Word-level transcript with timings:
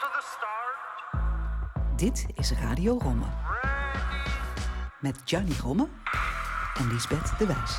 to 0.00 0.06
the 0.12 0.36
start. 0.36 1.98
Dit 1.98 2.26
is 2.34 2.52
Radio 2.52 2.98
Romme. 2.98 3.26
Met 5.00 5.18
Gianni 5.24 5.56
Romme 5.62 5.88
en 6.78 6.92
Lisbeth 6.92 7.38
de 7.38 7.46
Wijs. 7.46 7.78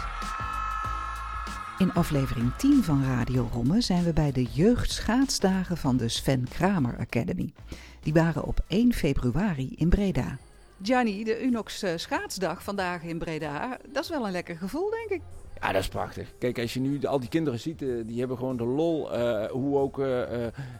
In 1.77 1.93
aflevering 1.93 2.55
10 2.55 2.83
van 2.83 3.03
Radio 3.03 3.49
Romme 3.51 3.81
zijn 3.81 4.03
we 4.03 4.13
bij 4.13 4.31
de 4.31 4.43
jeugdschaatsdagen 4.43 5.77
van 5.77 5.97
de 5.97 6.09
Sven 6.09 6.47
Kramer 6.49 6.97
Academy. 6.99 7.53
Die 8.01 8.13
waren 8.13 8.43
op 8.43 8.59
1 8.67 8.93
februari 8.93 9.73
in 9.75 9.89
Breda. 9.89 10.37
Gianni, 10.81 11.23
de 11.23 11.43
Unox 11.43 11.81
eh, 11.81 11.97
schaatsdag 11.97 12.63
vandaag 12.63 13.03
in 13.03 13.17
Breda, 13.17 13.77
dat 13.87 14.03
is 14.03 14.09
wel 14.09 14.25
een 14.25 14.31
lekker 14.31 14.57
gevoel, 14.57 14.89
denk 14.89 15.09
ik. 15.09 15.21
Ja, 15.61 15.71
dat 15.71 15.81
is 15.81 15.87
prachtig. 15.87 16.27
Kijk, 16.39 16.59
als 16.59 16.73
je 16.73 16.79
nu 16.79 17.03
al 17.03 17.19
die 17.19 17.29
kinderen 17.29 17.59
ziet, 17.59 17.81
eh, 17.81 17.87
die 18.05 18.19
hebben 18.19 18.37
gewoon 18.37 18.57
de 18.57 18.65
lol. 18.65 19.13
eh, 19.13 19.49
hoe 19.51 19.77
ook 19.77 19.99
eh, 19.99 20.05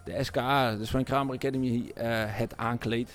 de 0.05 0.17
SKA, 0.19 0.75
de 0.75 0.85
Sven 0.85 1.03
Kramer 1.03 1.35
Academy, 1.35 1.91
het 2.27 2.57
aankleedt. 2.57 3.11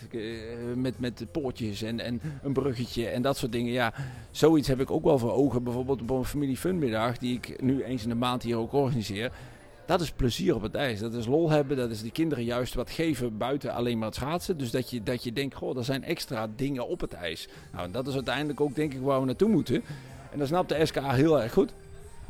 met, 0.75 0.99
met 0.99 1.27
poortjes 1.33 1.83
en, 1.83 2.01
en 2.01 2.21
een 2.43 2.53
bruggetje 2.53 3.09
en 3.09 3.23
dat 3.23 3.37
soort 3.37 3.53
dingen. 3.53 3.73
Ja, 3.73 3.93
zoiets 4.31 4.69
heb 4.69 4.81
ik 4.81 4.91
ook 4.91 5.05
wel 5.05 5.19
voor 5.19 5.33
ogen. 5.33 5.63
Bijvoorbeeld 5.63 6.01
op 6.01 6.11
een 6.11 6.25
familie 6.25 6.57
funmiddag, 6.57 7.19
die 7.19 7.35
ik 7.37 7.63
nu 7.63 7.83
eens 7.83 8.03
in 8.03 8.09
de 8.09 8.15
maand 8.15 8.43
hier 8.43 8.57
ook 8.57 8.73
organiseer. 8.73 9.33
Dat 9.87 10.01
is 10.01 10.11
plezier 10.11 10.55
op 10.55 10.63
het 10.63 10.75
ijs. 10.75 11.01
Dat 11.01 11.15
is 11.15 11.27
lol 11.27 11.51
hebben. 11.51 11.77
Dat 11.77 11.91
is 11.91 12.03
die 12.03 12.13
kinderen 12.13 12.45
juist 12.45 12.75
wat 12.75 12.91
geven 12.91 13.37
buiten 13.39 13.73
alleen 13.73 13.99
maar 13.99 14.07
het 14.07 14.17
schaatsen. 14.17 14.59
Dus 14.59 14.71
dat 14.71 14.91
je, 14.91 15.03
dat 15.03 15.25
je 15.25 15.33
denkt, 15.33 15.55
goh, 15.55 15.77
er 15.77 15.85
zijn 15.85 16.05
extra 16.05 16.49
dingen 16.57 16.89
op 16.89 17.01
het 17.01 17.13
ijs. 17.13 17.49
Nou, 17.73 17.91
dat 17.91 18.07
is 18.07 18.15
uiteindelijk 18.15 18.61
ook 18.61 18.75
denk 18.75 18.95
ik 18.95 19.01
waar 19.01 19.21
we 19.21 19.27
naartoe 19.27 19.49
moeten. 19.49 19.83
En 20.33 20.39
dat 20.39 20.49
snapt 20.49 20.69
de 20.69 20.87
SKA 20.87 21.13
heel 21.13 21.43
erg 21.43 21.53
goed. 21.53 21.73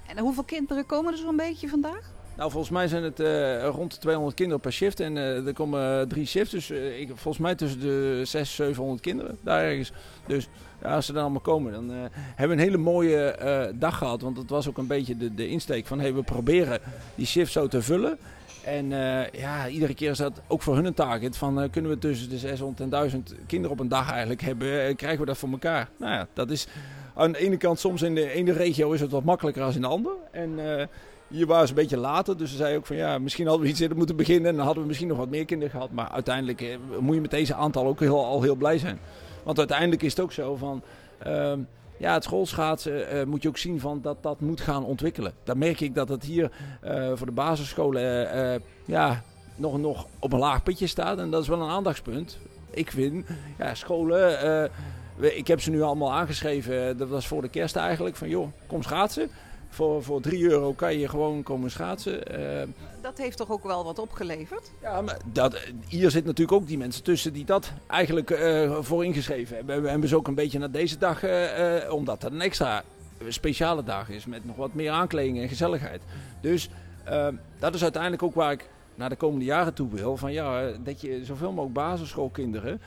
En 0.06 0.18
hoeveel 0.18 0.44
kinderen 0.44 0.86
komen 0.86 1.12
er 1.12 1.18
zo'n 1.18 1.36
beetje 1.36 1.68
vandaag? 1.68 2.12
Nou, 2.36 2.50
volgens 2.50 2.72
mij 2.72 2.88
zijn 2.88 3.02
het 3.02 3.20
eh, 3.20 3.66
rond 3.68 3.92
de 3.92 3.98
200 3.98 4.36
kinderen 4.36 4.60
per 4.60 4.72
shift. 4.72 5.00
En 5.00 5.16
eh, 5.16 5.46
er 5.46 5.52
komen 5.52 6.00
eh, 6.00 6.06
drie 6.06 6.26
shifts. 6.26 6.52
Dus 6.52 6.70
ik, 6.70 7.08
volgens 7.08 7.38
mij 7.38 7.54
tussen 7.54 7.80
de 7.80 8.20
600, 8.24 8.48
700 8.48 9.00
kinderen 9.00 9.38
daar 9.42 9.62
ergens. 9.62 9.92
Dus 10.26 10.48
ja, 10.82 10.94
als 10.94 11.06
ze 11.06 11.12
dan 11.12 11.22
allemaal 11.22 11.40
komen, 11.40 11.72
dan 11.72 11.90
hebben 12.12 12.56
we 12.56 12.62
een 12.62 12.68
hele 12.68 12.82
mooie 12.82 13.36
dag 13.78 13.98
gehad. 13.98 14.20
Want 14.20 14.36
het 14.36 14.50
was 14.50 14.68
ook 14.68 14.78
een 14.78 14.86
beetje 14.86 15.16
de, 15.16 15.34
de 15.34 15.48
insteek 15.48 15.86
van... 15.86 16.00
Hey, 16.00 16.14
we 16.14 16.22
proberen 16.22 16.80
die 17.14 17.26
shift 17.26 17.52
zo 17.52 17.68
te 17.68 17.82
vullen. 17.82 18.18
En 18.64 18.88
ja, 19.32 19.68
iedere 19.68 19.94
keer 19.94 20.10
is 20.10 20.18
dat 20.18 20.40
ook 20.46 20.62
voor 20.62 20.74
hun 20.74 20.84
een 20.84 20.94
target. 20.94 21.36
Van 21.36 21.70
kunnen 21.70 21.90
we 21.90 21.98
tussen 21.98 22.28
de 22.28 22.38
600 22.38 22.80
en 22.80 22.88
1000 22.88 23.34
kinderen 23.46 23.76
op 23.76 23.80
een 23.80 23.88
dag 23.88 24.10
eigenlijk 24.10 24.40
hebben? 24.40 24.96
krijgen 24.96 25.20
we 25.20 25.26
dat 25.26 25.38
voor 25.38 25.50
elkaar? 25.50 25.88
Nou 25.96 26.12
ja, 26.12 26.26
dat 26.32 26.50
is 26.50 26.66
aan 27.14 27.32
de 27.32 27.38
ene 27.38 27.56
kant 27.56 27.78
soms 27.78 28.02
in 28.02 28.14
de 28.14 28.30
ene 28.30 28.52
regio 28.52 28.92
is 28.92 29.00
het 29.00 29.10
wat 29.10 29.24
makkelijker 29.24 29.62
dan 29.62 29.74
in 29.74 29.80
de 29.80 29.86
andere. 29.86 30.16
En... 30.30 30.78
eh, 30.78 30.86
hier 31.32 31.46
waren 31.46 31.66
ze 31.66 31.72
een 31.72 31.80
beetje 31.80 31.96
later, 31.96 32.36
dus 32.36 32.50
ze 32.50 32.56
zei 32.56 32.76
ook 32.76 32.86
van 32.86 32.96
ja, 32.96 33.18
misschien 33.18 33.46
hadden 33.46 33.64
we 33.64 33.70
iets 33.70 33.80
eerder 33.80 33.96
moeten 33.96 34.16
beginnen 34.16 34.50
en 34.50 34.56
dan 34.56 34.64
hadden 34.64 34.82
we 34.82 34.88
misschien 34.88 35.08
nog 35.08 35.18
wat 35.18 35.28
meer 35.28 35.44
kinderen 35.44 35.72
gehad. 35.72 35.90
Maar 35.90 36.08
uiteindelijk 36.08 36.60
eh, 36.60 36.76
moet 37.00 37.14
je 37.14 37.20
met 37.20 37.30
deze 37.30 37.54
aantal 37.54 37.86
ook 37.86 38.00
heel, 38.00 38.24
al 38.24 38.42
heel 38.42 38.54
blij 38.54 38.78
zijn. 38.78 38.98
Want 39.42 39.58
uiteindelijk 39.58 40.02
is 40.02 40.10
het 40.10 40.20
ook 40.20 40.32
zo 40.32 40.56
van, 40.56 40.82
ehm, 41.18 41.60
ja, 41.96 42.14
het 42.14 42.24
schoolschaatsen 42.24 43.08
eh, 43.08 43.24
moet 43.24 43.42
je 43.42 43.48
ook 43.48 43.58
zien 43.58 43.80
van 43.80 44.00
dat 44.02 44.22
dat 44.22 44.40
moet 44.40 44.60
gaan 44.60 44.84
ontwikkelen. 44.84 45.32
Dan 45.44 45.58
merk 45.58 45.80
ik 45.80 45.94
dat 45.94 46.08
het 46.08 46.24
hier 46.24 46.50
voor 47.14 47.26
de 47.26 47.32
basisscholen 47.32 48.62
ja, 48.84 49.22
nog, 49.56 49.78
nog 49.78 50.06
op 50.18 50.32
een 50.32 50.38
laag 50.38 50.62
pitje 50.62 50.86
staat 50.86 51.18
en 51.18 51.30
dat 51.30 51.42
is 51.42 51.48
wel 51.48 51.60
een 51.60 51.70
aandachtspunt. 51.70 52.38
Ik 52.70 52.90
vind, 52.90 53.26
ja, 53.58 53.74
scholen, 53.74 54.70
ik 55.22 55.46
heb 55.46 55.60
ze 55.60 55.70
nu 55.70 55.82
allemaal 55.82 56.12
aangeschreven, 56.12 56.88
eh, 56.88 56.98
dat 56.98 57.08
was 57.08 57.26
voor 57.26 57.42
de 57.42 57.48
kerst 57.48 57.76
eigenlijk, 57.76 58.16
van 58.16 58.28
joh, 58.28 58.48
kom 58.66 58.82
schaatsen. 58.82 59.30
Voor, 59.68 60.02
voor 60.02 60.20
3 60.20 60.50
euro 60.50 60.72
kan 60.72 60.98
je 60.98 61.08
gewoon 61.08 61.42
komen 61.42 61.70
schaatsen. 61.70 62.26
Eh, 62.26 62.68
Dat 63.00 63.18
heeft 63.18 63.36
toch 63.36 63.50
ook 63.50 63.64
wel 63.64 63.84
wat 63.84 63.98
opgeleverd? 63.98 64.70
ja, 64.82 65.00
maar 65.00 65.16
dat, 65.32 65.58
hier 65.88 66.10
zit 66.10 66.24
natuurlijk 66.24 66.58
ook 66.58 66.66
die 66.66 66.78
mensen 66.78 67.02
tussen 67.02 67.32
die 67.32 67.44
dat 67.44 67.72
eigenlijk 67.86 68.30
eh, 68.30 68.78
voor 68.80 69.04
ingeschreven 69.04 69.56
hebben. 69.56 69.82
We 69.82 69.88
hebben 69.88 70.08
ze 70.08 70.16
ook 70.16 70.28
een 70.28 70.34
beetje 70.34 70.58
naar 70.58 70.70
deze 70.70 70.98
dag, 70.98 71.22
omdat 71.90 72.22
het 72.22 72.32
een 72.32 72.40
extra 72.40 72.82
speciale 73.28 73.84
dag 73.84 74.08
is 74.08 74.26
met 74.26 74.44
nog 74.44 74.56
wat 74.56 74.74
meer 74.74 74.90
aankleding 74.90 75.40
en 75.40 75.48
gezelligheid. 75.48 76.02
Dus 76.40 76.68
dat 77.58 77.74
is 77.74 77.82
uiteindelijk 77.82 78.22
ook 78.22 78.34
waar 78.34 78.52
ik 78.52 78.68
naar 78.94 79.08
de 79.08 79.16
komende 79.16 79.44
jaren 79.44 79.74
toe 79.74 79.88
wil. 79.90 80.16
Van 80.16 80.32
ja, 80.32 80.70
dat 80.84 81.00
je 81.00 81.24
zoveel 81.24 81.50
mogelijk 81.50 81.74
basisschoolkinderen, 81.74 82.80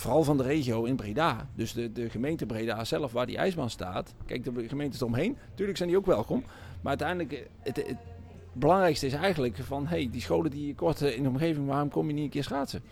vooral 0.00 0.24
van 0.24 0.36
de 0.36 0.42
regio 0.42 0.84
in 0.84 0.96
Breda, 0.96 1.48
dus 1.54 1.72
de, 1.72 1.92
de 1.92 2.10
gemeente 2.10 2.46
Breda 2.46 2.84
zelf 2.84 3.12
waar 3.12 3.26
die 3.26 3.36
ijsbaan 3.36 3.70
staat. 3.70 4.14
Kijk, 4.26 4.44
de 4.44 4.68
gemeentes 4.68 5.00
eromheen, 5.00 5.36
natuurlijk 5.50 5.78
zijn 5.78 5.88
die 5.88 5.98
ook 5.98 6.06
welkom. 6.06 6.44
Maar 6.80 6.98
uiteindelijk, 6.98 7.32
eh, 7.32 7.40
het, 7.62 7.76
het 7.76 7.96
belangrijkste 8.52 9.06
is 9.06 9.12
eigenlijk 9.12 9.56
van, 9.56 9.86
hey, 9.86 10.08
die 10.10 10.20
scholen 10.20 10.50
die 10.50 10.66
je 10.66 10.74
kort 10.74 11.02
eh, 11.02 11.16
in 11.16 11.22
de 11.22 11.28
omgeving, 11.28 11.66
waarom 11.66 11.90
kom 11.90 12.06
je 12.06 12.12
niet 12.12 12.24
een 12.24 12.30
keer 12.30 12.44
schaatsen? 12.44 12.82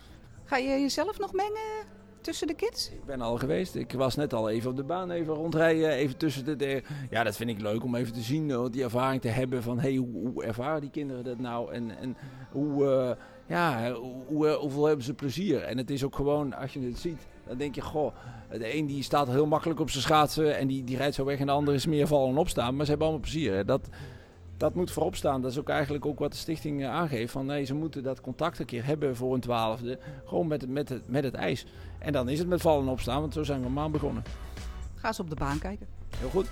Ga 0.44 0.56
je 0.56 0.68
jezelf 0.68 1.18
nog 1.18 1.32
mengen 1.32 1.84
tussen 2.20 2.46
de 2.46 2.54
kids? 2.54 2.90
Ik 2.90 3.04
ben 3.04 3.20
al 3.20 3.36
geweest. 3.36 3.74
Ik 3.74 3.92
was 3.92 4.14
net 4.14 4.32
al 4.32 4.50
even 4.50 4.70
op 4.70 4.76
de 4.76 4.84
baan, 4.84 5.10
even 5.10 5.34
rondrijden, 5.34 5.90
even 5.90 6.16
tussen 6.16 6.44
de... 6.44 6.56
de 6.56 6.82
ja, 7.10 7.22
dat 7.22 7.36
vind 7.36 7.50
ik 7.50 7.60
leuk 7.60 7.84
om 7.84 7.94
even 7.94 8.12
te 8.12 8.20
zien, 8.20 8.70
die 8.70 8.82
ervaring 8.82 9.20
te 9.20 9.28
hebben 9.28 9.62
van, 9.62 9.78
hey, 9.78 9.94
hoe, 9.94 10.28
hoe 10.28 10.44
ervaren 10.44 10.80
die 10.80 10.90
kinderen 10.90 11.24
dat 11.24 11.38
nou? 11.38 11.72
En, 11.72 11.98
en 11.98 12.16
hoe, 12.50 12.86
eh, 12.86 13.10
ja, 13.46 13.92
hoe, 13.92 14.14
hoe, 14.26 14.48
eh, 14.48 14.54
hoeveel 14.54 14.84
hebben 14.86 15.04
ze 15.04 15.14
plezier? 15.14 15.62
En 15.62 15.76
het 15.78 15.90
is 15.90 16.04
ook 16.04 16.14
gewoon, 16.16 16.54
als 16.54 16.72
je 16.72 16.80
het 16.80 16.98
ziet, 16.98 17.26
dan 17.46 17.56
denk 17.56 17.74
je, 17.74 17.80
goh, 17.80 18.14
de 18.50 18.76
een 18.76 18.86
die 18.86 19.02
staat 19.02 19.28
heel 19.28 19.46
makkelijk 19.46 19.80
op 19.80 19.90
zijn 19.90 20.02
schaatsen 20.02 20.56
en 20.56 20.66
die, 20.66 20.84
die 20.84 20.96
rijdt 20.96 21.14
zo 21.14 21.24
weg 21.24 21.38
en 21.38 21.46
de 21.46 21.52
ander 21.52 21.74
is 21.74 21.86
meer 21.86 22.06
vallen 22.06 22.30
en 22.30 22.36
opstaan. 22.36 22.74
Maar 22.76 22.84
ze 22.84 22.90
hebben 22.90 23.08
allemaal 23.08 23.26
plezier. 23.30 23.54
Hè. 23.54 23.64
Dat, 23.64 23.88
dat 24.56 24.74
moet 24.74 24.90
voorop 24.90 25.16
staan. 25.16 25.42
Dat 25.42 25.50
is 25.50 25.58
ook 25.58 25.68
eigenlijk 25.68 26.06
ook 26.06 26.18
wat 26.18 26.30
de 26.32 26.36
stichting 26.38 26.82
eh, 26.82 26.90
aangeeft. 26.90 27.32
Van 27.32 27.46
nee, 27.46 27.64
ze 27.64 27.74
moeten 27.74 28.02
dat 28.02 28.20
contact 28.20 28.58
een 28.58 28.66
keer 28.66 28.84
hebben 28.86 29.16
voor 29.16 29.34
een 29.34 29.40
twaalfde. 29.40 29.98
Gewoon 30.24 30.46
met, 30.46 30.60
het- 30.60 30.70
met, 30.70 30.88
het, 30.88 31.08
met 31.08 31.24
het 31.24 31.34
ijs. 31.34 31.66
En 31.98 32.12
dan 32.12 32.28
is 32.28 32.38
het 32.38 32.48
met 32.48 32.60
vallen 32.60 32.84
en 32.86 32.90
opstaan, 32.92 33.20
want 33.20 33.32
zo 33.32 33.42
zijn 33.42 33.62
we 33.62 33.68
maand 33.68 33.92
begonnen. 33.92 34.22
Ga 34.94 35.08
eens 35.08 35.20
op 35.20 35.30
de 35.30 35.36
baan 35.36 35.58
kijken. 35.58 35.86
Heel 36.16 36.28
goed. 36.30 36.46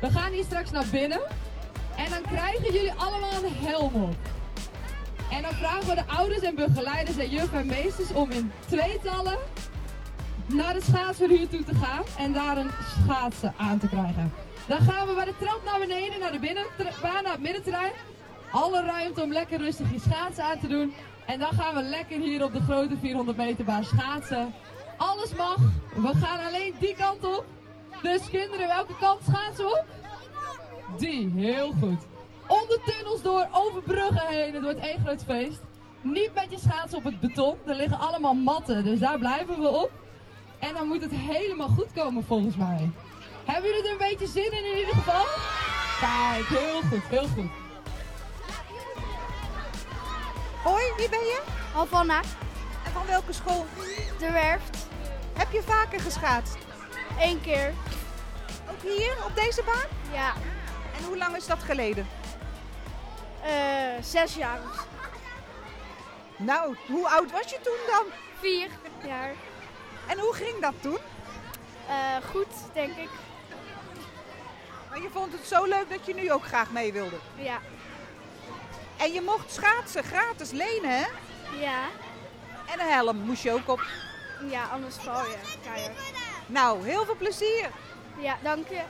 We 0.00 0.10
gaan 0.10 0.32
hier 0.32 0.44
straks 0.44 0.70
naar 0.70 0.86
binnen. 0.90 1.20
En 1.96 2.10
dan 2.10 2.22
krijgen 2.22 2.72
jullie 2.72 2.92
allemaal 2.92 3.44
een 3.44 3.52
helm 3.66 3.94
op. 4.02 4.14
En 5.32 5.42
dan 5.42 5.52
vragen 5.52 5.88
we 5.88 5.94
de 5.94 6.06
ouders 6.06 6.40
en 6.40 6.54
begeleiders 6.54 7.16
en 7.16 7.28
juf 7.28 7.52
en 7.52 7.66
meesters 7.66 8.12
om 8.12 8.30
in 8.30 8.52
tweetallen 8.66 9.38
naar 10.46 10.74
de 10.74 10.80
schaatsverhuur 10.82 11.48
toe 11.48 11.64
te 11.64 11.74
gaan 11.74 12.02
en 12.18 12.32
daar 12.32 12.56
een 12.56 12.70
schaatsen 13.04 13.54
aan 13.56 13.78
te 13.78 13.88
krijgen. 13.88 14.32
Dan 14.66 14.80
gaan 14.80 15.06
we 15.06 15.14
bij 15.14 15.24
de 15.24 15.34
trap 15.38 15.60
naar 15.64 15.78
beneden, 15.78 16.20
naar 16.20 16.32
de 16.32 16.38
binnenbaan, 16.38 17.22
naar 17.22 17.32
het 17.32 17.40
middenterrein. 17.40 17.92
Alle 18.50 18.82
ruimte 18.82 19.22
om 19.22 19.32
lekker 19.32 19.58
rustig 19.58 19.92
je 19.92 20.00
schaatsen 20.00 20.44
aan 20.44 20.58
te 20.58 20.68
doen. 20.68 20.94
En 21.26 21.38
dan 21.38 21.52
gaan 21.52 21.74
we 21.74 21.82
lekker 21.82 22.20
hier 22.20 22.44
op 22.44 22.52
de 22.52 22.60
grote 22.60 22.96
400 23.00 23.36
meter 23.36 23.64
baan 23.64 23.84
schaatsen. 23.84 24.54
Alles 24.96 25.34
mag. 25.34 25.58
We 25.94 26.12
gaan 26.14 26.46
alleen 26.46 26.74
die 26.78 26.94
kant 26.96 27.24
op. 27.24 27.44
Dus 28.02 28.28
kinderen, 28.28 28.66
welke 28.66 28.96
kant 29.00 29.20
schaatsen 29.22 29.66
op? 29.66 29.84
Die, 30.98 31.32
heel 31.36 31.72
goed. 31.80 32.11
Onder 32.60 32.78
tunnels 32.84 33.22
door, 33.22 33.46
over 33.52 33.82
bruggen 33.82 34.26
heen. 34.26 34.54
Het 34.54 34.62
wordt 34.62 34.78
één 34.78 35.00
groot 35.04 35.24
feest. 35.24 35.60
Niet 36.00 36.34
met 36.34 36.46
je 36.50 36.58
schaatsen 36.58 36.98
op 36.98 37.04
het 37.04 37.20
beton. 37.20 37.56
Er 37.66 37.74
liggen 37.74 37.98
allemaal 37.98 38.34
matten, 38.34 38.84
dus 38.84 38.98
daar 38.98 39.18
blijven 39.18 39.60
we 39.60 39.68
op. 39.68 39.90
En 40.58 40.74
dan 40.74 40.86
moet 40.88 41.02
het 41.02 41.10
helemaal 41.10 41.68
goed 41.68 41.92
komen 41.94 42.24
volgens 42.24 42.56
mij. 42.56 42.90
Hebben 43.44 43.70
jullie 43.70 43.84
er 43.86 43.92
een 43.92 44.08
beetje 44.08 44.26
zin 44.26 44.52
in 44.52 44.64
in 44.72 44.78
ieder 44.78 44.94
geval? 44.94 45.24
Kijk, 46.00 46.46
heel 46.60 46.80
goed, 46.80 47.02
heel 47.08 47.26
goed. 47.34 47.50
Hoi, 50.64 50.82
wie 50.96 51.08
ben 51.08 51.18
je? 51.18 51.42
Alvanna, 51.74 52.20
En 52.84 52.92
van 52.92 53.06
welke 53.06 53.32
school? 53.32 53.66
de 54.18 54.30
werft. 54.30 54.86
Heb 55.32 55.52
je 55.52 55.62
vaker 55.62 56.00
geschaatst? 56.00 56.56
Eén 57.20 57.40
keer. 57.40 57.72
Ook 58.70 58.82
hier, 58.82 59.16
op 59.26 59.34
deze 59.34 59.62
baan? 59.66 60.12
Ja. 60.12 60.32
En 60.98 61.04
hoe 61.04 61.16
lang 61.16 61.36
is 61.36 61.46
dat 61.46 61.62
geleden? 61.62 62.06
Eh, 63.42 64.02
zes 64.02 64.34
jaar. 64.34 64.60
Nou, 66.36 66.76
hoe 66.86 67.08
oud 67.08 67.30
was 67.30 67.50
je 67.50 67.58
toen 67.62 67.78
dan? 67.86 68.04
Vier 68.40 68.68
jaar. 69.06 69.32
En 70.06 70.18
hoe 70.18 70.34
ging 70.34 70.60
dat 70.60 70.74
toen? 70.80 70.98
Eh, 71.88 72.16
goed, 72.30 72.46
denk 72.72 72.96
ik. 72.96 73.08
Maar 74.88 75.02
je 75.02 75.08
vond 75.12 75.32
het 75.32 75.46
zo 75.46 75.64
leuk 75.64 75.90
dat 75.90 76.06
je 76.06 76.14
nu 76.14 76.32
ook 76.32 76.44
graag 76.44 76.70
mee 76.70 76.92
wilde. 76.92 77.16
Ja. 77.34 77.58
En 78.96 79.12
je 79.12 79.20
mocht 79.20 79.52
schaatsen 79.52 80.04
gratis 80.04 80.50
lenen, 80.50 80.90
hè? 80.90 81.06
Ja. 81.60 81.84
En 82.66 82.80
een 82.80 82.92
helm 82.92 83.16
moest 83.16 83.42
je 83.42 83.52
ook 83.52 83.68
op. 83.68 83.80
Ja, 84.50 84.64
anders 84.72 84.96
val 84.96 85.24
je. 85.24 85.36
Keihard. 85.62 85.96
Nou, 86.46 86.84
heel 86.84 87.04
veel 87.04 87.16
plezier. 87.16 87.70
Ja, 88.18 88.38
dank 88.42 88.68
je. 88.68 88.82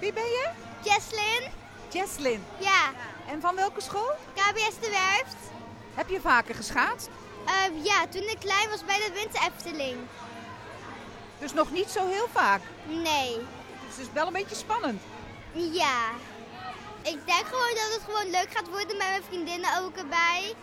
Wie 0.00 0.12
ben 0.12 0.22
je? 0.22 0.50
Jesslyn? 0.82 1.50
Jesslyn. 1.88 2.44
Ja, 2.58 2.90
En 3.28 3.40
van 3.40 3.56
welke 3.56 3.80
school? 3.80 4.14
KBS 4.34 4.78
de 4.80 4.90
Werft. 4.90 5.36
Heb 5.94 6.08
je 6.08 6.20
vaker 6.20 6.54
geschaatst? 6.54 7.08
Eh, 7.46 7.84
ja, 7.84 8.06
toen 8.06 8.22
ik 8.22 8.38
klein 8.38 8.68
was 8.68 8.84
bij 8.84 8.96
de 8.96 9.12
Winter 9.14 9.42
Efteling. 9.42 9.96
Dus 11.38 11.52
nog 11.52 11.70
niet 11.70 11.90
zo 11.90 12.08
heel 12.08 12.28
vaak. 12.32 12.60
Nee. 12.86 13.36
Dus 13.86 13.96
het 13.96 14.06
is 14.06 14.12
wel 14.12 14.26
een 14.26 14.32
beetje 14.32 14.54
spannend. 14.54 15.02
Ja. 15.52 16.10
Ik 17.02 17.26
denk 17.26 17.46
gewoon 17.46 17.74
dat 17.74 17.92
het 17.92 18.02
gewoon 18.04 18.30
leuk 18.30 18.48
gaat 18.54 18.68
worden 18.68 18.96
met 18.96 19.06
mijn 19.06 19.22
vriendinnen 19.28 19.78
ook 19.78 19.96
erbij. 19.96 20.54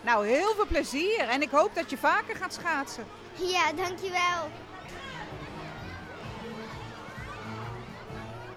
Nou, 0.00 0.26
heel 0.26 0.54
veel 0.54 0.66
plezier 0.66 1.20
en 1.28 1.42
ik 1.42 1.50
hoop 1.50 1.74
dat 1.74 1.90
je 1.90 1.98
vaker 1.98 2.36
gaat 2.36 2.54
schaatsen. 2.54 3.06
Ja, 3.34 3.72
dankjewel. 3.72 4.50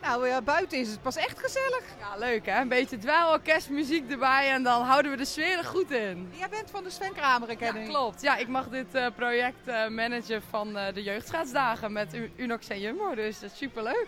Nou, 0.08 0.28
eh, 0.30 0.38
buiten 0.44 0.78
is 0.78 0.90
het 0.90 1.02
pas 1.02 1.16
echt 1.16 1.40
gezellig. 1.40 1.82
Ja, 2.00 2.18
leuk 2.18 2.46
hè? 2.46 2.62
Een 2.62 2.68
beetje 2.68 2.98
dweilorkest, 2.98 3.70
muziek 3.70 4.12
erbij 4.12 4.50
en 4.52 4.64
dan 4.64 4.82
houden 4.84 5.12
we 5.12 5.18
de 5.18 5.26
sfeer 5.26 5.58
er 5.58 5.64
goed 5.66 5.92
in. 5.92 6.30
Jij 6.32 6.50
bent 6.50 6.70
van 6.72 6.84
de 6.84 6.90
Sven 6.90 7.14
Kramer 7.14 7.50
Academy. 7.50 7.80
Ja, 7.80 7.88
klopt. 7.90 8.22
Ja, 8.22 8.36
ik 8.36 8.48
mag 8.48 8.68
dit 8.70 8.86
eh, 8.96 9.06
project 9.16 9.68
eh, 9.68 9.88
managen 9.88 10.42
van 10.50 10.78
eh, 10.78 10.94
de 10.94 11.04
jeugdschaatsdagen 11.04 11.92
met 11.92 12.14
U- 12.16 12.32
Unox 12.36 12.68
en 12.68 12.80
Jumbo, 12.80 13.16
dus 13.16 13.40
dat 13.40 13.52
is 13.52 13.58
superleuk. 13.58 14.08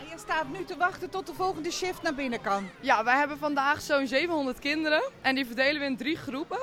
En 0.00 0.06
je 0.10 0.18
staat 0.18 0.48
nu 0.48 0.64
te 0.64 0.76
wachten 0.76 1.10
tot 1.10 1.26
de 1.26 1.34
volgende 1.34 1.70
shift 1.70 2.02
naar 2.02 2.14
binnen 2.14 2.40
kan. 2.40 2.68
Ja, 2.80 3.04
wij 3.04 3.16
hebben 3.16 3.38
vandaag 3.38 3.80
zo'n 3.80 4.06
700 4.06 4.58
kinderen 4.58 5.02
en 5.22 5.34
die 5.34 5.46
verdelen 5.46 5.80
we 5.80 5.86
in 5.86 5.96
drie 5.96 6.16
groepen. 6.16 6.58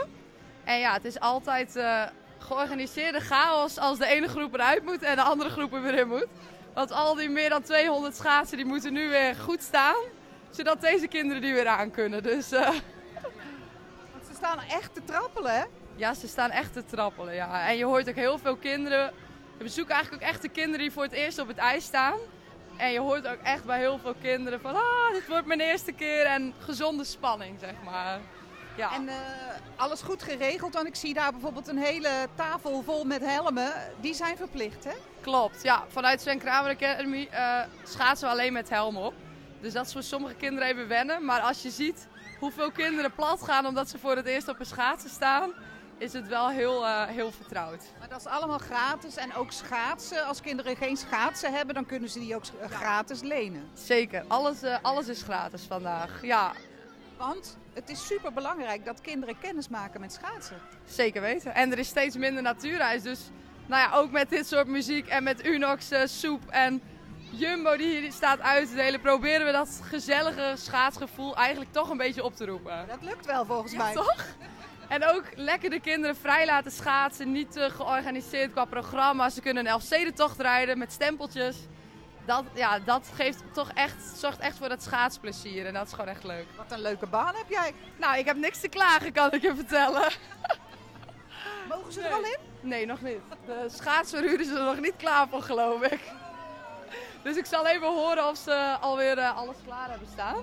En 0.64 0.80
ja, 0.80 0.94
het 0.94 1.06
is 1.06 1.20
altijd 1.20 1.80
georganiseerde 2.40 3.20
chaos 3.20 3.78
als 3.78 3.98
de 3.98 4.06
ene 4.06 4.28
groep 4.28 4.54
eruit 4.54 4.84
moet 4.84 5.02
en 5.04 5.16
de 5.16 5.22
andere 5.22 5.50
groep 5.50 5.74
er 5.74 5.82
weer 5.82 5.94
in 6.00 6.08
moet. 6.08 6.28
Want 6.74 6.92
al 6.92 7.16
die 7.16 7.30
meer 7.30 7.50
dan 7.50 7.62
200 7.62 8.16
schaatsen 8.16 8.58
die 8.58 8.66
moeten 8.66 8.94
nu 8.94 9.10
weer 9.10 9.36
goed 9.36 9.62
staan, 9.62 9.96
zodat 10.50 10.82
deze 10.82 11.08
kinderen 11.08 11.42
die 11.42 11.54
weer 11.54 11.68
aan 11.68 11.92
kunnen. 11.92 12.24
Dus 12.24 12.52
eh, 12.52 12.70
Want 14.12 14.26
ze 14.28 14.34
staan 14.36 14.60
echt 14.60 14.94
te 14.94 15.04
trappelen, 15.04 15.54
hè? 15.54 15.64
ja, 15.96 16.14
ze 16.14 16.28
staan 16.28 16.52
echt 16.52 16.74
te 16.74 16.86
trappelen. 16.86 17.34
Ja. 17.34 17.68
En 17.68 17.78
je 17.78 17.86
hoort 17.86 18.10
ook 18.10 18.16
heel 18.16 18.38
veel 18.38 18.56
kinderen. 18.56 19.14
We 19.58 19.70
zoeken 19.70 19.94
eigenlijk 19.94 20.24
ook 20.24 20.30
echt 20.30 20.42
de 20.42 20.50
kinderen 20.50 20.80
die 20.80 20.92
voor 20.92 21.04
het 21.04 21.12
eerst 21.12 21.40
op 21.40 21.48
het 21.48 21.58
ijs 21.58 21.86
staan. 21.86 22.18
En 22.78 22.92
je 22.92 23.00
hoort 23.00 23.28
ook 23.28 23.42
echt 23.44 23.66
bij 23.66 23.80
heel 23.80 24.00
veel 24.00 24.16
kinderen 24.22 24.62
van, 24.62 24.76
ah, 24.76 25.12
dit 25.14 25.28
wordt 25.28 25.46
mijn 25.46 25.60
eerste 25.60 25.92
keer. 25.92 26.26
En 26.26 26.54
gezonde 26.60 27.04
spanning, 27.04 27.60
zeg 27.60 27.74
maar. 27.84 28.20
Ja. 28.76 28.94
En 28.94 29.08
eh, 29.08 29.16
alles 29.76 30.02
goed 30.02 30.24
geregeld, 30.24 30.74
want 30.74 30.88
ik 30.88 30.96
zie 30.96 31.14
daar 31.14 31.32
bijvoorbeeld 31.32 31.68
een 31.68 31.78
hele 31.78 32.28
tafel 32.36 32.84
vol 32.84 33.04
met 33.04 33.22
helmen. 33.22 33.74
Die 34.02 34.14
zijn 34.14 34.38
verplicht, 34.38 34.84
hè? 34.84 34.94
Klopt, 35.22 35.64
ja. 35.64 35.84
Vanuit 35.88 36.22
Sven 36.22 36.40
Kramer 36.40 36.72
Academy 36.72 37.28
eh, 37.32 37.60
schaatsen 37.84 38.28
we 38.28 38.34
alleen 38.34 38.54
met 38.54 38.70
helm 38.70 38.98
op. 38.98 39.14
Dus 39.62 39.74
dat 39.74 39.86
is 39.86 39.92
voor 39.92 40.04
sommige 40.04 40.36
kinderen 40.36 40.70
even 40.70 40.88
wennen. 40.88 41.26
Maar 41.26 41.40
als 41.40 41.62
je 41.62 41.70
ziet 41.70 42.08
hoeveel 42.40 42.72
kinderen 42.72 43.14
plat 43.14 43.44
gaan 43.44 43.66
omdat 43.66 43.90
ze 43.90 43.98
voor 43.98 44.16
het 44.16 44.26
eerst 44.26 44.48
op 44.48 44.60
een 44.60 44.66
schaatsen 44.66 45.10
staan, 45.10 45.54
is 45.98 46.14
het 46.14 46.28
wel 46.28 46.50
heel, 46.50 46.86
eh, 46.86 47.06
heel 47.08 47.32
vertrouwd. 47.32 47.84
Maar 48.00 48.10
dat 48.10 48.20
is 48.20 48.26
allemaal 48.26 48.58
gratis. 48.58 49.16
En 49.16 49.34
ook 49.36 49.52
schaatsen. 49.52 50.26
Als 50.26 50.42
kinderen 50.42 50.76
geen 50.76 50.98
schaatsen 50.98 51.54
hebben, 51.54 51.76
dan 51.76 51.86
kunnen 51.86 52.10
ze 52.10 52.20
die 52.20 52.36
ook 52.36 52.44
gratis 52.70 53.22
lenen. 53.22 53.70
Zeker, 53.74 54.24
alles, 54.28 54.58
alles 54.82 55.08
is 55.08 55.22
gratis 55.22 55.64
vandaag. 55.64 56.20
Ja, 56.22 56.52
Want 57.26 57.58
het 57.74 57.90
is 57.90 58.06
super 58.06 58.34
belangrijk 58.34 58.86
dat 58.86 59.02
kinderen 59.02 59.40
kennis 59.40 59.68
maken 59.70 60.00
met 60.00 60.14
schaatsen. 60.14 60.58
zeker 60.86 61.22
weten. 61.22 61.56
En 61.56 61.72
er 61.72 61.78
is 61.80 61.88
steeds 61.88 62.18
minder 62.18 62.44
natuurreis. 62.44 63.02
Dus 63.02 63.20
nou 63.66 63.82
ja, 63.82 63.96
ook 63.98 64.12
met 64.12 64.30
dit 64.30 64.48
soort 64.48 64.68
muziek 64.68 65.08
en 65.08 65.24
met 65.24 65.46
Unox, 65.46 65.92
eh, 65.92 66.02
soep 66.06 66.42
en 66.50 66.82
Jumbo 67.32 67.78
die 67.78 68.00
hier 68.00 68.12
staat 68.12 68.40
uit 68.40 68.70
te 68.70 68.76
delen, 68.76 69.02
proberen 69.02 69.46
we 69.46 69.52
dat 69.52 69.80
gezellige 69.84 70.54
schaatsgevoel 70.58 71.36
eigenlijk 71.36 71.72
toch 71.72 71.90
een 71.90 71.98
beetje 71.98 72.24
op 72.24 72.36
te 72.36 72.46
roepen. 72.46 72.86
Dat 72.88 73.02
lukt 73.02 73.26
wel 73.26 73.46
volgens 73.46 73.72
Ja, 73.72 73.78
mij. 73.84 73.94
toch? 73.94 74.26
En 74.88 75.06
ook 75.06 75.24
lekker 75.36 75.70
de 75.70 75.80
kinderen 75.80 76.16
vrij 76.16 76.46
laten 76.46 76.72
schaatsen. 76.72 77.32
Niet 77.32 77.52
te 77.52 77.70
georganiseerd 77.70 78.52
qua 78.52 78.66
programma. 78.66 79.30
Ze 79.30 79.42
kunnen 79.42 79.66
een 79.66 79.72
Elfstedentocht 79.72 80.40
rijden 80.40 80.78
met 80.78 80.92
stempeltjes. 80.92 81.56
Dat, 82.26 82.44
ja, 82.54 82.80
dat 82.80 83.10
geeft 83.14 83.44
toch 83.52 83.72
echt, 83.74 84.18
zorgt 84.18 84.40
echt 84.40 84.58
voor 84.58 84.70
dat 84.70 84.84
schaatsplezier. 84.84 85.66
En 85.66 85.74
dat 85.74 85.86
is 85.88 85.94
gewoon 85.94 86.08
echt 86.08 86.24
leuk. 86.24 86.46
Wat 86.58 86.72
een 86.72 86.82
leuke 86.82 87.08
baan 87.08 87.36
heb 87.36 87.50
jij. 87.50 87.74
Nou, 87.98 88.18
ik 88.18 88.26
heb 88.26 88.38
niks 88.38 88.60
te 88.60 88.68
klagen, 88.68 89.12
kan 89.12 89.32
ik 89.32 89.42
je 89.42 89.56
vertellen. 89.56 90.12
Mogen 91.70 91.94
ze 91.94 92.02
er 92.02 92.14
al 92.14 92.24
in? 92.24 92.38
Nee, 92.62 92.86
nog 92.86 93.02
niet. 93.02 93.20
De 93.46 93.66
schaatsverhuur 93.68 94.40
is 94.40 94.48
er 94.48 94.64
nog 94.64 94.80
niet 94.80 94.96
klaar 94.98 95.28
voor, 95.28 95.42
geloof 95.42 95.82
ik. 95.82 96.00
Dus 97.24 97.38
ik 97.38 97.46
zal 97.46 97.68
even 97.68 97.88
horen 97.88 98.30
of 98.30 98.38
ze 98.38 98.78
alweer 98.82 99.18
eh, 99.18 99.38
alles 99.38 99.56
klaar 99.66 99.90
hebben 99.90 100.08
staan. 100.12 100.36